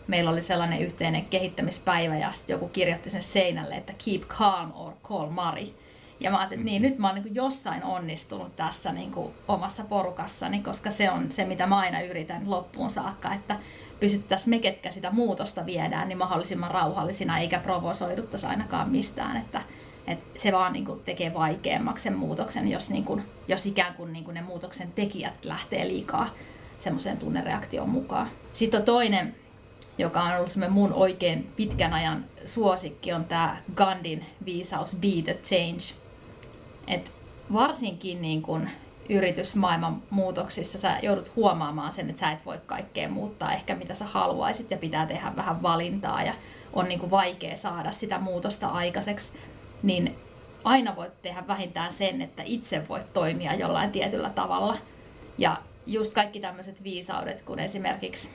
meillä 0.07 0.29
oli 0.29 0.41
sellainen 0.41 0.81
yhteinen 0.81 1.25
kehittämispäivä 1.25 2.17
ja 2.17 2.31
sitten 2.33 2.53
joku 2.53 2.67
kirjoitti 2.67 3.09
sen 3.09 3.23
seinälle, 3.23 3.75
että 3.75 3.93
keep 4.05 4.21
calm 4.21 4.71
or 4.75 4.93
call 5.03 5.29
Mari 5.29 5.75
Ja 6.19 6.31
mä 6.31 6.37
ajattelin, 6.37 6.61
että 6.61 6.71
niin, 6.71 6.81
nyt 6.81 6.97
mä 6.97 7.07
oon 7.07 7.21
niin 7.21 7.35
jossain 7.35 7.83
onnistunut 7.83 8.55
tässä 8.55 8.91
niin 8.91 9.11
kuin 9.11 9.33
omassa 9.47 9.83
porukassani, 9.83 10.59
koska 10.59 10.91
se 10.91 11.11
on 11.11 11.31
se, 11.31 11.45
mitä 11.45 11.67
mä 11.67 11.77
aina 11.77 12.01
yritän 12.01 12.49
loppuun 12.49 12.89
saakka, 12.89 13.33
että 13.33 13.59
pysyttäisiin 13.99 14.49
me, 14.49 14.59
ketkä 14.59 14.91
sitä 14.91 15.11
muutosta 15.11 15.65
viedään, 15.65 16.07
niin 16.07 16.17
mahdollisimman 16.17 16.71
rauhallisina, 16.71 17.39
eikä 17.39 17.59
provosoiduttaisi 17.59 18.45
ainakaan 18.45 18.89
mistään, 18.89 19.37
että, 19.37 19.61
että 20.07 20.39
se 20.39 20.51
vaan 20.51 20.73
niin 20.73 20.85
kuin 20.85 20.99
tekee 20.99 21.33
vaikeammaksi 21.33 22.03
sen 22.03 22.17
muutoksen, 22.17 22.71
jos, 22.71 22.89
niin 22.89 23.05
kuin, 23.05 23.23
jos 23.47 23.65
ikään 23.65 23.93
kuin, 23.93 24.13
niin 24.13 24.25
kuin 24.25 24.35
ne 24.35 24.41
muutoksen 24.41 24.91
tekijät 24.91 25.45
lähtee 25.45 25.87
liikaa 25.87 26.29
semmoiseen 26.77 27.17
tunnereaktioon 27.17 27.89
mukaan. 27.89 28.29
Sitten 28.53 28.79
on 28.79 28.85
toinen, 28.85 29.35
joka 29.97 30.23
on 30.23 30.37
ollut 30.37 30.55
mun 30.69 30.93
oikein 30.93 31.53
pitkän 31.55 31.93
ajan 31.93 32.25
suosikki, 32.45 33.13
on 33.13 33.25
tämä 33.25 33.57
Gandhin 33.75 34.25
viisaus 34.45 34.95
Be 34.95 35.21
the 35.23 35.33
Change. 35.33 36.06
Et 36.87 37.11
varsinkin 37.53 38.21
niin 38.21 38.41
kun 38.41 38.69
yritysmaailman 39.09 40.03
muutoksissa 40.09 40.77
sä 40.77 40.97
joudut 41.03 41.35
huomaamaan 41.35 41.91
sen, 41.91 42.09
että 42.09 42.19
sä 42.19 42.31
et 42.31 42.45
voi 42.45 42.59
kaikkea 42.65 43.09
muuttaa 43.09 43.53
ehkä 43.53 43.75
mitä 43.75 43.93
sä 43.93 44.05
haluaisit 44.05 44.71
ja 44.71 44.77
pitää 44.77 45.05
tehdä 45.05 45.35
vähän 45.35 45.61
valintaa 45.61 46.23
ja 46.23 46.33
on 46.73 46.89
niin 46.89 47.11
vaikea 47.11 47.57
saada 47.57 47.91
sitä 47.91 48.19
muutosta 48.19 48.67
aikaiseksi, 48.67 49.39
niin 49.83 50.15
aina 50.63 50.95
voit 50.95 51.21
tehdä 51.21 51.47
vähintään 51.47 51.93
sen, 51.93 52.21
että 52.21 52.43
itse 52.45 52.87
voit 52.89 53.13
toimia 53.13 53.55
jollain 53.55 53.91
tietyllä 53.91 54.29
tavalla. 54.29 54.77
Ja 55.37 55.57
just 55.85 56.13
kaikki 56.13 56.39
tämmöiset 56.39 56.83
viisaudet, 56.83 57.41
kun 57.41 57.59
esimerkiksi, 57.59 58.29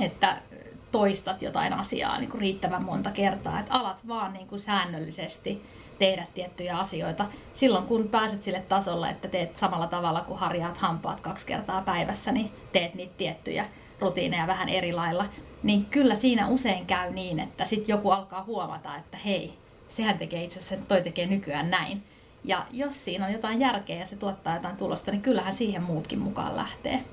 että 0.00 0.42
toistat 0.90 1.42
jotain 1.42 1.72
asiaa 1.72 2.18
niin 2.18 2.30
kuin 2.30 2.40
riittävän 2.40 2.84
monta 2.84 3.10
kertaa, 3.10 3.60
että 3.60 3.74
alat 3.74 4.08
vaan 4.08 4.32
niin 4.32 4.46
kuin 4.46 4.60
säännöllisesti 4.60 5.62
tehdä 5.98 6.26
tiettyjä 6.34 6.78
asioita. 6.78 7.26
Silloin 7.52 7.86
kun 7.86 8.08
pääset 8.08 8.42
sille 8.42 8.60
tasolle, 8.60 9.10
että 9.10 9.28
teet 9.28 9.56
samalla 9.56 9.86
tavalla 9.86 10.20
kuin 10.20 10.38
harjaat 10.38 10.78
hampaat 10.78 11.20
kaksi 11.20 11.46
kertaa 11.46 11.82
päivässä, 11.82 12.32
niin 12.32 12.52
teet 12.72 12.94
niitä 12.94 13.14
tiettyjä 13.16 13.66
rutiineja 14.00 14.46
vähän 14.46 14.68
eri 14.68 14.92
lailla, 14.92 15.26
niin 15.62 15.84
kyllä 15.84 16.14
siinä 16.14 16.48
usein 16.48 16.86
käy 16.86 17.12
niin, 17.12 17.40
että 17.40 17.64
sitten 17.64 17.92
joku 17.92 18.10
alkaa 18.10 18.44
huomata, 18.44 18.96
että 18.96 19.16
hei, 19.24 19.58
sehän 19.88 20.18
tekee 20.18 20.44
itse 20.44 20.58
asiassa, 20.58 20.86
toi 20.88 21.02
tekee 21.02 21.26
nykyään 21.26 21.70
näin. 21.70 22.02
Ja 22.44 22.66
jos 22.72 23.04
siinä 23.04 23.26
on 23.26 23.32
jotain 23.32 23.60
järkeä 23.60 23.96
ja 23.98 24.06
se 24.06 24.16
tuottaa 24.16 24.54
jotain 24.54 24.76
tulosta, 24.76 25.10
niin 25.10 25.22
kyllähän 25.22 25.52
siihen 25.52 25.82
muutkin 25.82 26.18
mukaan 26.18 26.56
lähtee. 26.56 27.04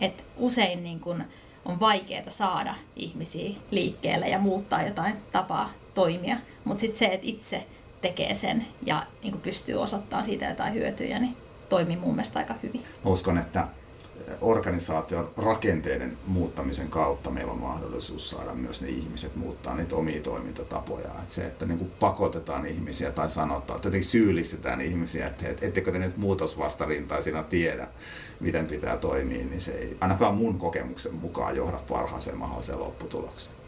Et 0.00 0.24
usein 0.36 0.84
niin 0.84 1.00
kun 1.00 1.24
on 1.64 1.80
vaikeaa 1.80 2.30
saada 2.30 2.74
ihmisiä 2.96 3.56
liikkeelle 3.70 4.28
ja 4.28 4.38
muuttaa 4.38 4.82
jotain 4.82 5.16
tapaa 5.32 5.70
toimia, 5.94 6.36
mutta 6.64 6.80
sitten 6.80 6.98
se, 6.98 7.06
että 7.06 7.26
itse 7.26 7.66
tekee 8.08 8.34
sen 8.34 8.66
ja 8.82 9.02
niin 9.22 9.40
pystyy 9.40 9.74
osoittamaan 9.74 10.24
siitä 10.24 10.44
jotain 10.44 10.74
hyötyjä, 10.74 11.18
niin 11.18 11.36
toimii 11.68 11.96
mun 11.96 12.14
mielestä 12.14 12.38
aika 12.38 12.54
hyvin. 12.62 12.82
Mä 13.04 13.10
uskon, 13.10 13.38
että 13.38 13.68
organisaation 14.40 15.30
rakenteiden 15.36 16.18
muuttamisen 16.26 16.88
kautta 16.88 17.30
meillä 17.30 17.52
on 17.52 17.58
mahdollisuus 17.58 18.30
saada 18.30 18.54
myös 18.54 18.80
ne 18.80 18.88
ihmiset 18.88 19.36
muuttaa 19.36 19.74
niitä 19.74 19.96
omia 19.96 20.22
toimintatapoja. 20.22 21.08
Että 21.22 21.34
se, 21.34 21.46
että 21.46 21.66
niin 21.66 21.78
kuin 21.78 21.90
pakotetaan 22.00 22.66
ihmisiä 22.66 23.10
tai 23.10 23.30
sanotaan, 23.30 23.76
että 23.76 24.02
syyllistetään 24.02 24.80
ihmisiä, 24.80 25.26
että 25.26 25.48
ettekö 25.48 25.92
te 25.92 25.98
nyt 25.98 26.16
muutosvastarintaisina 26.16 27.42
tiedä, 27.42 27.88
miten 28.40 28.66
pitää 28.66 28.96
toimia, 28.96 29.44
niin 29.44 29.60
se 29.60 29.70
ei 29.70 29.96
ainakaan 30.00 30.34
mun 30.34 30.58
kokemuksen 30.58 31.14
mukaan 31.14 31.56
johda 31.56 31.78
parhaaseen 31.88 32.38
mahdolliseen 32.38 32.80
lopputulokseen 32.80 33.65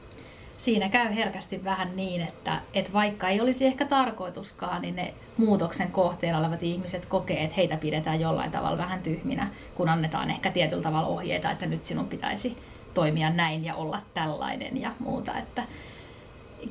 siinä 0.58 0.88
käy 0.88 1.14
herkästi 1.14 1.64
vähän 1.64 1.96
niin, 1.96 2.22
että, 2.22 2.60
että 2.74 2.92
vaikka 2.92 3.28
ei 3.28 3.40
olisi 3.40 3.66
ehkä 3.66 3.84
tarkoituskaan, 3.86 4.82
niin 4.82 4.96
ne 4.96 5.14
muutoksen 5.36 5.90
kohteena 5.90 6.38
olevat 6.38 6.62
ihmiset 6.62 7.06
kokee, 7.06 7.44
että 7.44 7.56
heitä 7.56 7.76
pidetään 7.76 8.20
jollain 8.20 8.50
tavalla 8.50 8.78
vähän 8.78 9.02
tyhminä, 9.02 9.50
kun 9.74 9.88
annetaan 9.88 10.30
ehkä 10.30 10.50
tietyllä 10.50 10.82
tavalla 10.82 11.08
ohjeita, 11.08 11.50
että 11.50 11.66
nyt 11.66 11.84
sinun 11.84 12.08
pitäisi 12.08 12.56
toimia 12.94 13.30
näin 13.30 13.64
ja 13.64 13.74
olla 13.74 14.02
tällainen 14.14 14.80
ja 14.80 14.92
muuta. 14.98 15.38
Että 15.38 15.62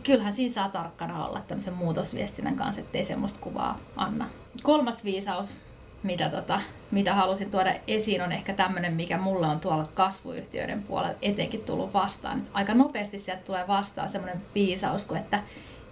kyllähän 0.03 0.33
siinä 0.33 0.53
saa 0.53 0.69
tarkkana 0.69 1.25
olla 1.25 1.41
tämmöisen 1.41 1.73
muutosviestinnän 1.73 2.55
kanssa, 2.55 2.81
ettei 2.81 3.05
semmoista 3.05 3.39
kuvaa 3.39 3.79
anna. 3.95 4.29
Kolmas 4.63 5.03
viisaus 5.03 5.55
mitä, 6.03 6.29
tota, 6.29 6.61
mitä 6.91 7.13
halusin 7.13 7.51
tuoda 7.51 7.73
esiin, 7.87 8.21
on 8.21 8.31
ehkä 8.31 8.53
tämmöinen, 8.53 8.93
mikä 8.93 9.17
mulle 9.17 9.47
on 9.47 9.59
tuolla 9.59 9.89
kasvuyhtiöiden 9.93 10.83
puolella 10.83 11.17
etenkin 11.21 11.63
tullut 11.63 11.93
vastaan. 11.93 12.47
Aika 12.53 12.73
nopeasti 12.73 13.19
sieltä 13.19 13.43
tulee 13.43 13.67
vastaan 13.67 14.09
semmoinen 14.09 14.41
viisaus 14.55 15.05
kuin, 15.05 15.19
että 15.19 15.43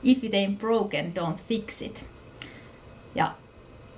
if 0.04 0.24
it 0.24 0.34
ain't 0.34 0.58
broken, 0.58 1.14
don't 1.16 1.42
fix 1.48 1.82
it. 1.82 2.06
Ja 3.16 3.36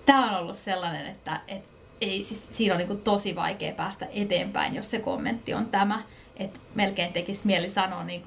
tämä 0.05 0.31
on 0.31 0.43
ollut 0.43 0.57
sellainen, 0.57 1.07
että 1.07 1.41
et, 1.47 1.71
ei, 2.01 2.23
siis, 2.23 2.47
siinä 2.51 2.73
on 2.75 2.79
niin 2.79 3.01
tosi 3.01 3.35
vaikea 3.35 3.73
päästä 3.73 4.07
eteenpäin, 4.11 4.75
jos 4.75 4.91
se 4.91 4.99
kommentti 4.99 5.53
on 5.53 5.65
tämä. 5.65 6.03
Että 6.37 6.59
melkein 6.75 7.13
tekisi 7.13 7.41
mieli 7.45 7.69
sanoa 7.69 8.03
niin 8.03 8.23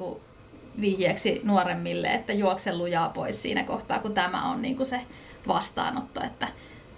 vihjeeksi 0.81 1.41
nuoremmille, 1.45 2.09
että 2.09 2.33
juokse 2.33 2.77
lujaa 2.77 3.09
pois 3.09 3.43
siinä 3.43 3.65
kohtaa, 3.65 3.99
kun 3.99 4.15
tämä 4.15 4.51
on 4.51 4.63
niin 4.63 4.87
se 4.87 5.01
vastaanotto. 5.49 6.25
Että 6.25 6.49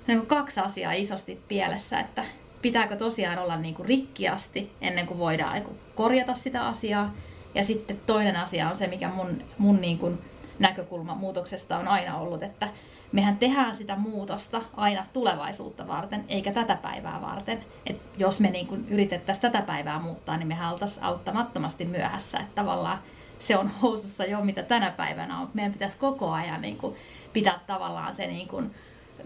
niin 0.07 0.27
kaksi 0.27 0.61
asiaa 0.61 0.93
isosti 0.93 1.41
pielessä, 1.49 2.01
että 2.01 2.25
pitääkö 2.62 2.97
tosiaan 2.97 3.38
olla 3.38 3.57
niin 3.57 3.75
kuin 3.75 3.88
rikkiasti 3.88 4.73
ennen 4.81 5.07
kuin 5.07 5.19
voidaan 5.19 5.53
niin 5.53 5.65
kuin 5.65 5.79
korjata 5.95 6.35
sitä 6.35 6.67
asiaa. 6.67 7.15
Ja 7.55 7.65
sitten 7.65 8.01
toinen 8.07 8.37
asia 8.37 8.69
on 8.69 8.77
se, 8.77 8.87
mikä 8.87 9.09
mun, 9.09 9.45
mun 9.59 9.81
niin 9.81 9.99
kuin 9.99 10.19
näkökulma 10.59 11.15
muutoksesta 11.15 11.79
on 11.79 11.88
aina 11.88 12.17
ollut, 12.17 12.43
että 12.43 12.69
mehän 13.12 13.37
tehdään 13.37 13.75
sitä 13.75 13.97
muutosta 13.97 14.62
aina 14.77 15.07
tulevaisuutta 15.12 15.88
varten, 15.88 16.25
eikä 16.29 16.53
tätä 16.53 16.77
päivää 16.77 17.21
varten. 17.21 17.65
Et 17.87 18.01
jos 18.17 18.41
me 18.41 18.51
niin 18.51 18.87
yritettäisiin 18.88 19.43
tätä 19.43 19.62
päivää 19.62 19.99
muuttaa, 19.99 20.37
niin 20.37 20.49
me 20.49 20.57
oltaisiin 20.71 21.05
auttamattomasti 21.05 21.85
myöhässä. 21.85 22.38
Että 22.38 22.55
tavallaan 22.55 22.99
se 23.38 23.57
on 23.57 23.71
housussa 23.83 24.25
jo, 24.25 24.41
mitä 24.41 24.62
tänä 24.62 24.91
päivänä 24.91 25.38
on. 25.38 25.51
Meidän 25.55 25.73
pitäisi 25.73 25.99
koko 25.99 26.31
ajan 26.31 26.62
niin 26.62 26.77
kuin 26.77 26.97
pitää 27.33 27.61
tavallaan 27.67 28.15
se 28.15 28.27
niin 28.27 28.49
kuin 28.49 28.75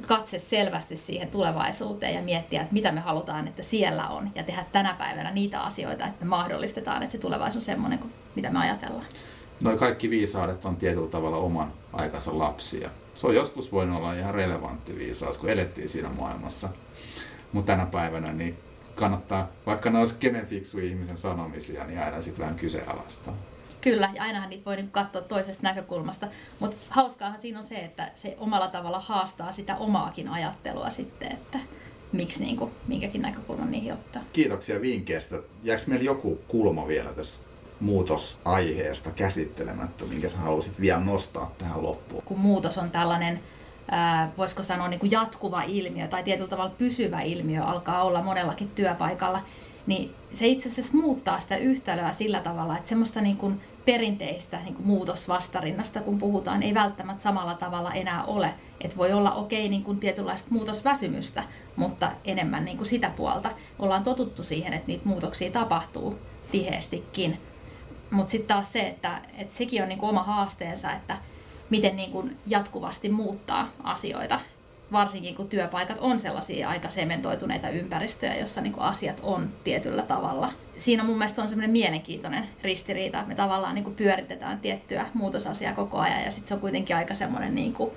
katse 0.07 0.39
selvästi 0.39 0.97
siihen 0.97 1.29
tulevaisuuteen 1.29 2.15
ja 2.15 2.23
miettiä, 2.23 2.61
että 2.61 2.73
mitä 2.73 2.93
me 2.93 3.01
halutaan, 3.01 3.49
että 3.49 3.63
siellä 3.63 4.09
on 4.09 4.31
ja 4.35 4.43
tehdä 4.43 4.65
tänä 4.73 4.95
päivänä 4.95 5.31
niitä 5.31 5.61
asioita, 5.61 6.07
että 6.07 6.25
me 6.25 6.29
mahdollistetaan, 6.29 7.03
että 7.03 7.13
se 7.13 7.19
tulevaisuus 7.19 7.63
on 7.63 7.67
semmoinen 7.67 7.99
kuin 7.99 8.13
mitä 8.35 8.51
me 8.51 8.59
ajatellaan. 8.59 9.07
Noi 9.61 9.79
kaikki 9.79 10.11
viisaudet 10.11 10.65
on 10.65 10.77
tietyllä 10.77 11.09
tavalla 11.09 11.37
oman 11.37 11.73
aikansa 11.93 12.39
lapsia. 12.39 12.91
Se 13.15 13.27
on 13.27 13.35
joskus 13.35 13.73
voinut 13.73 13.97
olla 13.97 14.13
ihan 14.13 14.35
relevantti 14.35 14.99
viisaus, 14.99 15.39
kun 15.39 15.51
elettiin 15.51 15.89
siinä 15.89 16.09
maailmassa. 16.09 16.69
Mutta 17.53 17.73
tänä 17.73 17.87
päivänä 17.87 18.33
niin 18.33 18.59
kannattaa, 18.95 19.49
vaikka 19.67 19.91
ne 19.91 19.99
olisi 19.99 20.15
kenen 20.21 20.47
fiksu 20.47 20.79
ihmisen 20.79 21.17
sanomisia, 21.17 21.85
niin 21.85 21.99
aina 21.99 22.21
sitten 22.21 22.43
vähän 22.43 22.57
kyseenalaistaa. 22.57 23.35
Kyllä, 23.87 24.11
ja 24.15 24.23
ainahan 24.23 24.51
niitä 24.51 24.65
voi 24.65 24.77
niinku 24.77 24.93
katsoa 24.93 25.23
toisesta 25.23 25.63
näkökulmasta. 25.63 26.29
Mutta 26.61 26.77
hauskaahan 26.91 27.39
siinä 27.39 27.59
on 27.59 27.65
se, 27.65 27.75
että 27.75 28.11
se 28.15 28.37
omalla 28.39 28.69
tavalla 28.69 29.01
haastaa 29.01 29.53
sitä 29.53 29.77
omaakin 29.77 30.29
ajattelua 30.29 30.91
sitten, 30.91 31.33
että 31.33 31.59
miksi 32.13 32.45
niin 32.45 32.57
kuin, 32.57 32.71
minkäkin 32.87 33.23
näkökulman 33.23 33.71
niihin 33.71 33.93
ottaa. 33.93 34.23
Kiitoksia 34.33 34.81
vinkkeistä. 34.81 35.37
Jääkö 35.63 35.83
meillä 35.87 36.05
joku 36.05 36.39
kulma 36.49 36.89
vielä 36.89 37.13
tässä 37.13 37.41
muutosaiheesta 37.81 39.11
käsittelemättä, 39.11 40.05
minkä 40.05 40.29
sä 40.29 40.39
halusit 40.39 40.81
vielä 40.81 41.01
nostaa 41.01 41.53
tähän 41.59 41.83
loppuun? 41.83 42.23
Kun 42.23 42.39
muutos 42.39 42.79
on 42.79 42.91
tällainen 42.91 43.41
voisiko 44.39 44.63
sanoa 44.63 44.89
niin 44.89 45.01
kuin 45.01 45.13
jatkuva 45.13 45.63
ilmiö 45.63 46.09
tai 46.09 46.23
tietyllä 46.23 46.49
tavalla 46.49 46.75
pysyvä 46.79 47.21
ilmiö 47.21 47.63
alkaa 47.63 48.03
olla 48.03 48.23
monellakin 48.23 48.71
työpaikalla, 48.71 49.43
niin 49.87 50.15
se 50.33 50.47
itse 50.47 50.69
asiassa 50.69 50.97
muuttaa 50.97 51.41
sitä 51.41 51.57
yhtälöä 51.57 52.13
sillä 52.13 52.41
tavalla, 52.41 52.77
että 52.77 52.89
semmoista 52.89 53.21
niin 53.21 53.37
kuin 53.37 53.61
perinteistä 53.85 54.61
niin 54.61 54.75
kuin 54.75 54.87
muutosvastarinnasta, 54.87 56.01
kun 56.01 56.19
puhutaan, 56.19 56.63
ei 56.63 56.75
välttämättä 56.75 57.23
samalla 57.23 57.55
tavalla 57.55 57.93
enää 57.93 58.25
ole. 58.25 58.55
Että 58.81 58.97
voi 58.97 59.13
olla 59.13 59.33
okei 59.33 59.61
okay, 59.61 59.71
niin 59.71 59.85
kuin 59.85 60.01
tietynlaista 60.01 60.49
muutosväsymystä, 60.51 61.45
mutta 61.77 62.13
enemmän 62.25 62.65
niin 62.65 62.77
kuin 62.77 62.87
sitä 62.87 63.11
puolta. 63.11 63.51
Ollaan 63.79 64.05
totuttu 64.05 64.43
siihen, 64.43 64.73
että 64.73 64.87
niitä 64.87 65.09
muutoksia 65.09 65.51
tapahtuu 65.51 66.19
tiheestikin. 66.51 67.41
Mutta 68.11 68.31
sitten 68.31 68.49
taas 68.49 68.73
se, 68.73 68.81
että, 68.81 69.23
että 69.37 69.55
sekin 69.55 69.83
on 69.83 69.89
niin 69.89 69.99
kuin 69.99 70.11
oma 70.11 70.23
haasteensa, 70.23 70.93
että 70.93 71.19
miten 71.71 71.97
niin 71.97 72.11
kuin 72.11 72.37
jatkuvasti 72.47 73.09
muuttaa 73.09 73.69
asioita 73.83 74.41
varsinkin 74.93 75.35
kun 75.35 75.49
työpaikat 75.49 75.99
on 76.01 76.21
sellaisia 76.21 76.69
aika 76.69 76.91
sementoituneita 76.91 77.69
ympäristöjä, 77.69 78.37
jossa 78.37 78.61
niin 78.61 78.79
asiat 78.79 79.21
on 79.23 79.51
tietyllä 79.65 80.03
tavalla. 80.03 80.53
Siinä 80.77 81.05
mun 81.05 81.19
mielestä 81.19 81.43
on 81.43 81.49
semmoinen 81.49 81.71
mielenkiintoinen 81.71 82.49
ristiriita, 82.63 83.19
että 83.19 83.29
me 83.29 83.35
tavallaan 83.35 83.75
niin 83.75 83.95
pyöritetään 83.95 84.61
tiettyä 84.61 85.07
muutosasiaa 85.15 85.73
koko 85.73 85.99
ajan 85.99 86.25
ja 86.25 86.31
sitten 86.31 86.49
se 86.49 86.55
on 86.55 86.61
kuitenkin 86.61 86.97
aika 86.97 87.15
semmoinen 87.15 87.55
niin 87.55 87.73
kuin, 87.73 87.91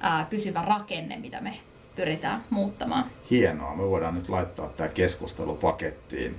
ää, 0.00 0.26
pysyvä 0.30 0.62
rakenne, 0.62 1.16
mitä 1.16 1.40
me 1.40 1.60
pyritään 1.96 2.44
muuttamaan. 2.50 3.04
Hienoa, 3.30 3.76
me 3.76 3.82
voidaan 3.82 4.14
nyt 4.14 4.28
laittaa 4.28 4.68
tämä 4.68 4.88
keskustelu 4.88 5.54
pakettiin. 5.54 6.38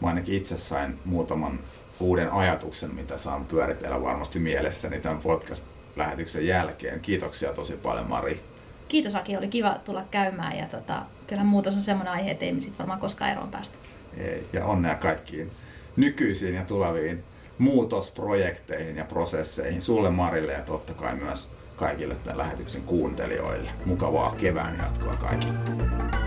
Mä 0.00 0.08
ainakin 0.08 0.34
itse 0.34 0.58
sain 0.58 0.98
muutaman 1.04 1.60
uuden 2.00 2.32
ajatuksen, 2.32 2.94
mitä 2.94 3.18
saan 3.18 3.44
pyöritellä 3.44 4.02
varmasti 4.02 4.38
mielessäni 4.38 5.00
tämän 5.00 5.18
podcast-lähetyksen 5.18 6.46
jälkeen. 6.46 7.00
Kiitoksia 7.00 7.52
tosi 7.52 7.76
paljon 7.76 8.08
Mari 8.08 8.55
kiitos 8.88 9.14
Aki, 9.14 9.36
oli 9.36 9.48
kiva 9.48 9.78
tulla 9.84 10.04
käymään 10.10 10.58
ja 10.58 10.66
tota, 10.66 11.02
kyllähän 11.26 11.46
muutos 11.46 11.74
on 11.74 11.82
semmoinen 11.82 12.12
aihe, 12.12 12.30
että 12.30 12.44
ei 12.44 12.52
me 12.52 12.60
sit 12.60 12.78
varmaan 12.78 13.00
koskaan 13.00 13.30
eroon 13.30 13.50
päästä. 13.50 13.78
Ei, 14.16 14.48
ja 14.52 14.66
onnea 14.66 14.94
kaikkiin 14.94 15.50
nykyisiin 15.96 16.54
ja 16.54 16.64
tuleviin 16.64 17.24
muutosprojekteihin 17.58 18.96
ja 18.96 19.04
prosesseihin. 19.04 19.82
Sulle 19.82 20.10
Marille 20.10 20.52
ja 20.52 20.60
totta 20.62 20.94
kai 20.94 21.16
myös 21.16 21.48
kaikille 21.76 22.16
tämän 22.16 22.38
lähetyksen 22.38 22.82
kuuntelijoille. 22.82 23.70
Mukavaa 23.84 24.34
kevään 24.34 24.78
jatkoa 24.78 25.14
kaikille. 25.14 26.25